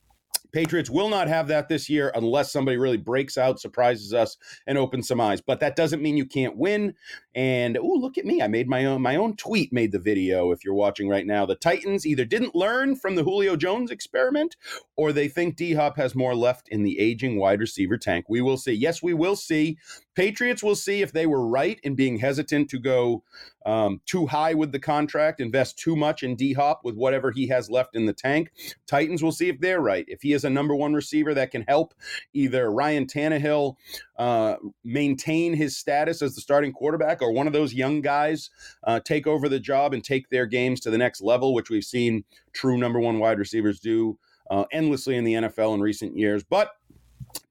Patriots 0.55 0.89
will 0.89 1.09
not 1.09 1.27
have 1.27 1.49
that 1.49 1.69
this 1.69 1.91
year 1.91 2.13
unless 2.15 2.53
somebody 2.53 2.77
really 2.77 2.97
breaks 2.97 3.37
out, 3.37 3.59
surprises 3.59 4.15
us, 4.15 4.37
and 4.69 4.79
opens 4.79 5.09
some 5.09 5.21
eyes. 5.21 5.41
But 5.41 5.59
that 5.59 5.75
doesn't 5.75 6.01
mean 6.01 6.17
you 6.17 6.27
can't 6.27 6.57
win. 6.57 6.95
And 7.35 7.77
oh, 7.77 7.99
look 8.01 8.17
at 8.17 8.25
me! 8.25 8.41
I 8.41 8.47
made 8.47 8.69
my 8.69 8.85
own 8.85 9.03
my 9.03 9.17
own 9.17 9.35
tweet 9.35 9.73
made 9.73 9.91
the 9.91 9.99
video. 9.99 10.53
If 10.53 10.65
you're 10.65 10.73
watching 10.73 11.09
right 11.09 11.27
now, 11.27 11.45
the 11.45 11.57
Titans 11.57 12.07
either 12.07 12.25
didn't 12.25 12.55
learn 12.55 12.95
from 12.95 13.17
the 13.17 13.25
Julio 13.25 13.57
Jones 13.57 13.91
experiment, 13.91 14.57
or 14.97 15.13
they 15.13 15.27
think 15.27 15.57
D 15.57 15.75
Hop 15.75 15.97
has 15.97 16.15
more 16.15 16.37
left 16.37 16.69
in 16.69 16.85
the 16.85 17.01
aging 17.01 17.37
wide 17.41 17.59
receiver 17.59 17.99
tank. 17.99 18.27
We 18.29 18.41
will 18.41 18.57
see. 18.57 18.73
Yes, 18.73 19.03
we 19.03 19.13
will 19.13 19.35
see. 19.35 19.77
Patriots 20.15 20.63
will 20.63 20.77
see 20.77 21.03
if 21.03 21.11
they 21.11 21.27
were 21.27 21.45
right 21.45 21.81
in 21.83 21.97
being 21.97 22.19
hesitant 22.19 22.71
to 22.71 22.79
go 22.79 23.25
um, 23.67 24.01
too 24.07 24.27
high 24.27 24.55
with 24.55 24.71
the 24.71 24.79
contract, 24.79 25.41
invest 25.41 25.77
too 25.77 25.97
much 25.97 26.23
in 26.23 26.37
D 26.37 26.53
Hop 26.53 26.83
with 26.85 26.95
whatever 26.95 27.33
he 27.33 27.49
has 27.49 27.69
left 27.69 27.97
in 27.97 28.07
the 28.07 28.13
tank. 28.13 28.53
Titans 28.87 29.25
will 29.25 29.33
see 29.33 29.49
if 29.49 29.59
they're 29.59 29.81
right. 29.81 30.05
If 30.07 30.23
he 30.23 30.33
is 30.33 30.44
a 30.45 30.51
number 30.51 30.75
one 30.75 30.95
receiver 30.95 31.35
that 31.35 31.51
can 31.51 31.63
help 31.63 31.95
either 32.33 32.71
Ryan 32.71 33.07
Tannehill 33.07 33.77
uh, 34.19 34.57
maintain 34.85 35.55
his 35.55 35.77
status 35.77 36.23
as 36.23 36.35
the 36.35 36.41
starting 36.41 36.73
quarterback 36.73 37.23
or 37.23 37.33
one 37.33 37.47
of 37.47 37.53
those 37.53 37.75
young 37.75 38.01
guys 38.01 38.51
uh, 38.85 39.01
take 39.01 39.27
over 39.27 39.49
the 39.49 39.61
job 39.61 39.95
and 39.95 40.03
take 40.03 40.29
their 40.31 40.47
games 40.47 40.81
to 40.81 40.91
the 40.91 40.99
next 40.99 41.23
level, 41.23 41.55
which 41.55 41.71
we've 41.71 41.85
seen 41.85 42.25
true 42.53 42.79
number 42.79 43.01
one 43.01 43.19
wide 43.19 43.39
receivers 43.39 43.81
do 43.81 44.19
uh, 44.51 44.65
endlessly 44.73 45.17
in 45.17 45.25
the 45.25 45.35
NFL 45.35 45.75
in 45.75 45.81
recent 45.81 46.17
years. 46.17 46.45
But 46.45 46.71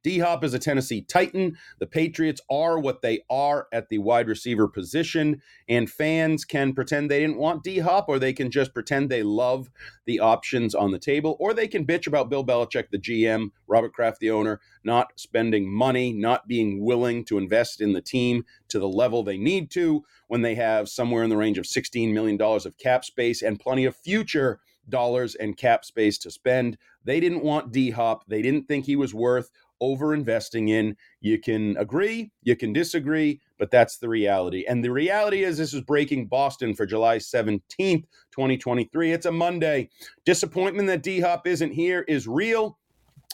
D 0.03 0.19
Hop 0.19 0.43
is 0.43 0.53
a 0.53 0.59
Tennessee 0.59 1.01
Titan. 1.01 1.57
The 1.79 1.87
Patriots 1.87 2.41
are 2.49 2.77
what 2.77 3.01
they 3.01 3.21
are 3.29 3.67
at 3.71 3.89
the 3.89 3.99
wide 3.99 4.27
receiver 4.27 4.67
position, 4.67 5.41
and 5.67 5.89
fans 5.89 6.45
can 6.45 6.73
pretend 6.73 7.09
they 7.09 7.21
didn't 7.21 7.37
want 7.37 7.63
D 7.63 7.79
Hop, 7.79 8.05
or 8.09 8.19
they 8.19 8.33
can 8.33 8.51
just 8.51 8.73
pretend 8.73 9.09
they 9.09 9.23
love 9.23 9.69
the 10.05 10.19
options 10.19 10.75
on 10.75 10.91
the 10.91 10.99
table, 10.99 11.37
or 11.39 11.53
they 11.53 11.67
can 11.67 11.85
bitch 11.85 12.07
about 12.07 12.29
Bill 12.29 12.45
Belichick, 12.45 12.89
the 12.89 12.99
GM, 12.99 13.51
Robert 13.67 13.93
Kraft, 13.93 14.19
the 14.19 14.31
owner, 14.31 14.59
not 14.83 15.13
spending 15.15 15.71
money, 15.71 16.11
not 16.11 16.47
being 16.47 16.83
willing 16.83 17.23
to 17.25 17.37
invest 17.37 17.81
in 17.81 17.93
the 17.93 18.01
team 18.01 18.43
to 18.69 18.79
the 18.79 18.87
level 18.87 19.23
they 19.23 19.37
need 19.37 19.71
to 19.71 20.03
when 20.27 20.41
they 20.41 20.55
have 20.55 20.89
somewhere 20.89 21.23
in 21.23 21.29
the 21.29 21.37
range 21.37 21.57
of 21.57 21.65
$16 21.65 22.13
million 22.13 22.41
of 22.41 22.77
cap 22.77 23.05
space 23.05 23.41
and 23.41 23.59
plenty 23.59 23.85
of 23.85 23.95
future 23.95 24.59
dollars 24.89 25.35
and 25.35 25.57
cap 25.57 25.85
space 25.85 26.17
to 26.19 26.31
spend. 26.31 26.77
They 27.05 27.19
didn't 27.19 27.43
want 27.43 27.71
D 27.71 27.91
Hop. 27.91 28.25
They 28.27 28.41
didn't 28.41 28.67
think 28.67 28.85
he 28.85 28.95
was 28.95 29.13
worth 29.13 29.49
over 29.81 30.13
investing 30.13 30.69
in. 30.69 30.95
You 31.21 31.39
can 31.39 31.75
agree, 31.77 32.31
you 32.43 32.55
can 32.55 32.73
disagree, 32.73 33.41
but 33.59 33.71
that's 33.71 33.97
the 33.97 34.09
reality. 34.09 34.65
And 34.67 34.83
the 34.83 34.91
reality 34.91 35.43
is, 35.43 35.57
this 35.57 35.73
is 35.73 35.81
breaking 35.81 36.27
Boston 36.27 36.73
for 36.73 36.85
July 36.85 37.17
17th, 37.17 38.05
2023. 38.31 39.11
It's 39.11 39.25
a 39.25 39.31
Monday. 39.31 39.89
Disappointment 40.25 40.87
that 40.87 41.03
D 41.03 41.19
Hop 41.19 41.47
isn't 41.47 41.71
here 41.71 42.05
is 42.07 42.27
real. 42.27 42.77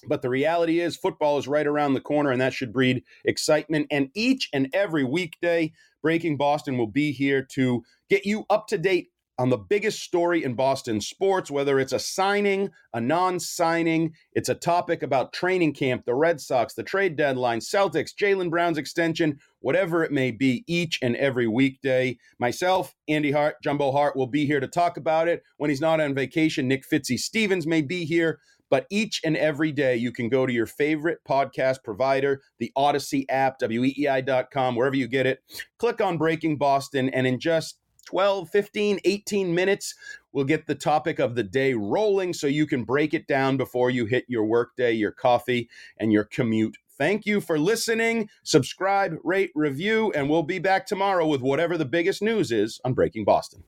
But 0.07 0.21
the 0.21 0.29
reality 0.29 0.79
is, 0.79 0.95
football 0.95 1.37
is 1.37 1.47
right 1.47 1.67
around 1.67 1.93
the 1.93 1.99
corner, 1.99 2.31
and 2.31 2.39
that 2.39 2.53
should 2.53 2.71
breed 2.71 3.03
excitement. 3.25 3.87
And 3.91 4.09
each 4.13 4.49
and 4.53 4.69
every 4.73 5.03
weekday, 5.03 5.73
Breaking 6.01 6.37
Boston 6.37 6.77
will 6.77 6.87
be 6.87 7.11
here 7.11 7.45
to 7.51 7.83
get 8.09 8.25
you 8.25 8.45
up 8.49 8.67
to 8.67 8.77
date 8.77 9.09
on 9.39 9.49
the 9.49 9.57
biggest 9.57 10.01
story 10.01 10.43
in 10.43 10.53
Boston 10.53 10.99
sports, 10.99 11.49
whether 11.49 11.79
it's 11.79 11.93
a 11.93 11.99
signing, 11.99 12.69
a 12.93 12.99
non 12.99 13.39
signing, 13.39 14.13
it's 14.33 14.49
a 14.49 14.53
topic 14.53 15.01
about 15.01 15.31
training 15.31 15.73
camp, 15.73 16.03
the 16.05 16.13
Red 16.13 16.41
Sox, 16.41 16.73
the 16.73 16.83
trade 16.83 17.15
deadline, 17.15 17.59
Celtics, 17.59 18.13
Jaylen 18.13 18.49
Brown's 18.49 18.77
extension, 18.77 19.39
whatever 19.61 20.03
it 20.03 20.11
may 20.11 20.31
be, 20.31 20.65
each 20.67 20.99
and 21.01 21.15
every 21.15 21.47
weekday. 21.47 22.17
Myself, 22.37 22.93
Andy 23.07 23.31
Hart, 23.31 23.55
Jumbo 23.63 23.93
Hart 23.93 24.17
will 24.17 24.27
be 24.27 24.45
here 24.45 24.59
to 24.59 24.67
talk 24.67 24.97
about 24.97 25.29
it. 25.29 25.41
When 25.55 25.69
he's 25.69 25.81
not 25.81 26.01
on 26.01 26.13
vacation, 26.13 26.67
Nick 26.67 26.83
Fitzy 26.85 27.17
Stevens 27.17 27.65
may 27.65 27.81
be 27.81 28.03
here. 28.03 28.39
But 28.69 28.85
each 28.91 29.21
and 29.23 29.35
every 29.35 29.71
day, 29.71 29.95
you 29.95 30.11
can 30.11 30.29
go 30.29 30.45
to 30.45 30.53
your 30.53 30.67
favorite 30.67 31.19
podcast 31.27 31.83
provider, 31.83 32.41
the 32.59 32.71
Odyssey 32.75 33.27
app, 33.27 33.59
weei.com, 33.59 34.75
wherever 34.75 34.95
you 34.95 35.07
get 35.07 35.25
it. 35.25 35.39
Click 35.79 36.01
on 36.01 36.19
Breaking 36.19 36.55
Boston, 36.57 37.09
and 37.09 37.25
in 37.25 37.39
just 37.39 37.79
12, 38.09 38.49
15, 38.49 38.99
18 39.05 39.53
minutes, 39.53 39.93
we'll 40.31 40.43
get 40.43 40.65
the 40.65 40.73
topic 40.73 41.19
of 41.19 41.35
the 41.35 41.43
day 41.43 41.75
rolling 41.75 42.33
so 42.33 42.47
you 42.47 42.65
can 42.65 42.83
break 42.83 43.13
it 43.13 43.27
down 43.27 43.55
before 43.55 43.91
you 43.91 44.07
hit 44.07 44.25
your 44.27 44.45
workday, 44.45 44.91
your 44.91 45.11
coffee, 45.11 45.69
and 45.99 46.11
your 46.11 46.23
commute. 46.23 46.75
Thank 46.97 47.27
you 47.27 47.39
for 47.39 47.59
listening. 47.59 48.27
Subscribe, 48.41 49.17
rate, 49.23 49.51
review, 49.53 50.11
and 50.15 50.27
we'll 50.27 50.41
be 50.41 50.57
back 50.57 50.87
tomorrow 50.87 51.27
with 51.27 51.41
whatever 51.41 51.77
the 51.77 51.85
biggest 51.85 52.23
news 52.23 52.51
is 52.51 52.81
on 52.83 52.95
Breaking 52.95 53.25
Boston. 53.25 53.63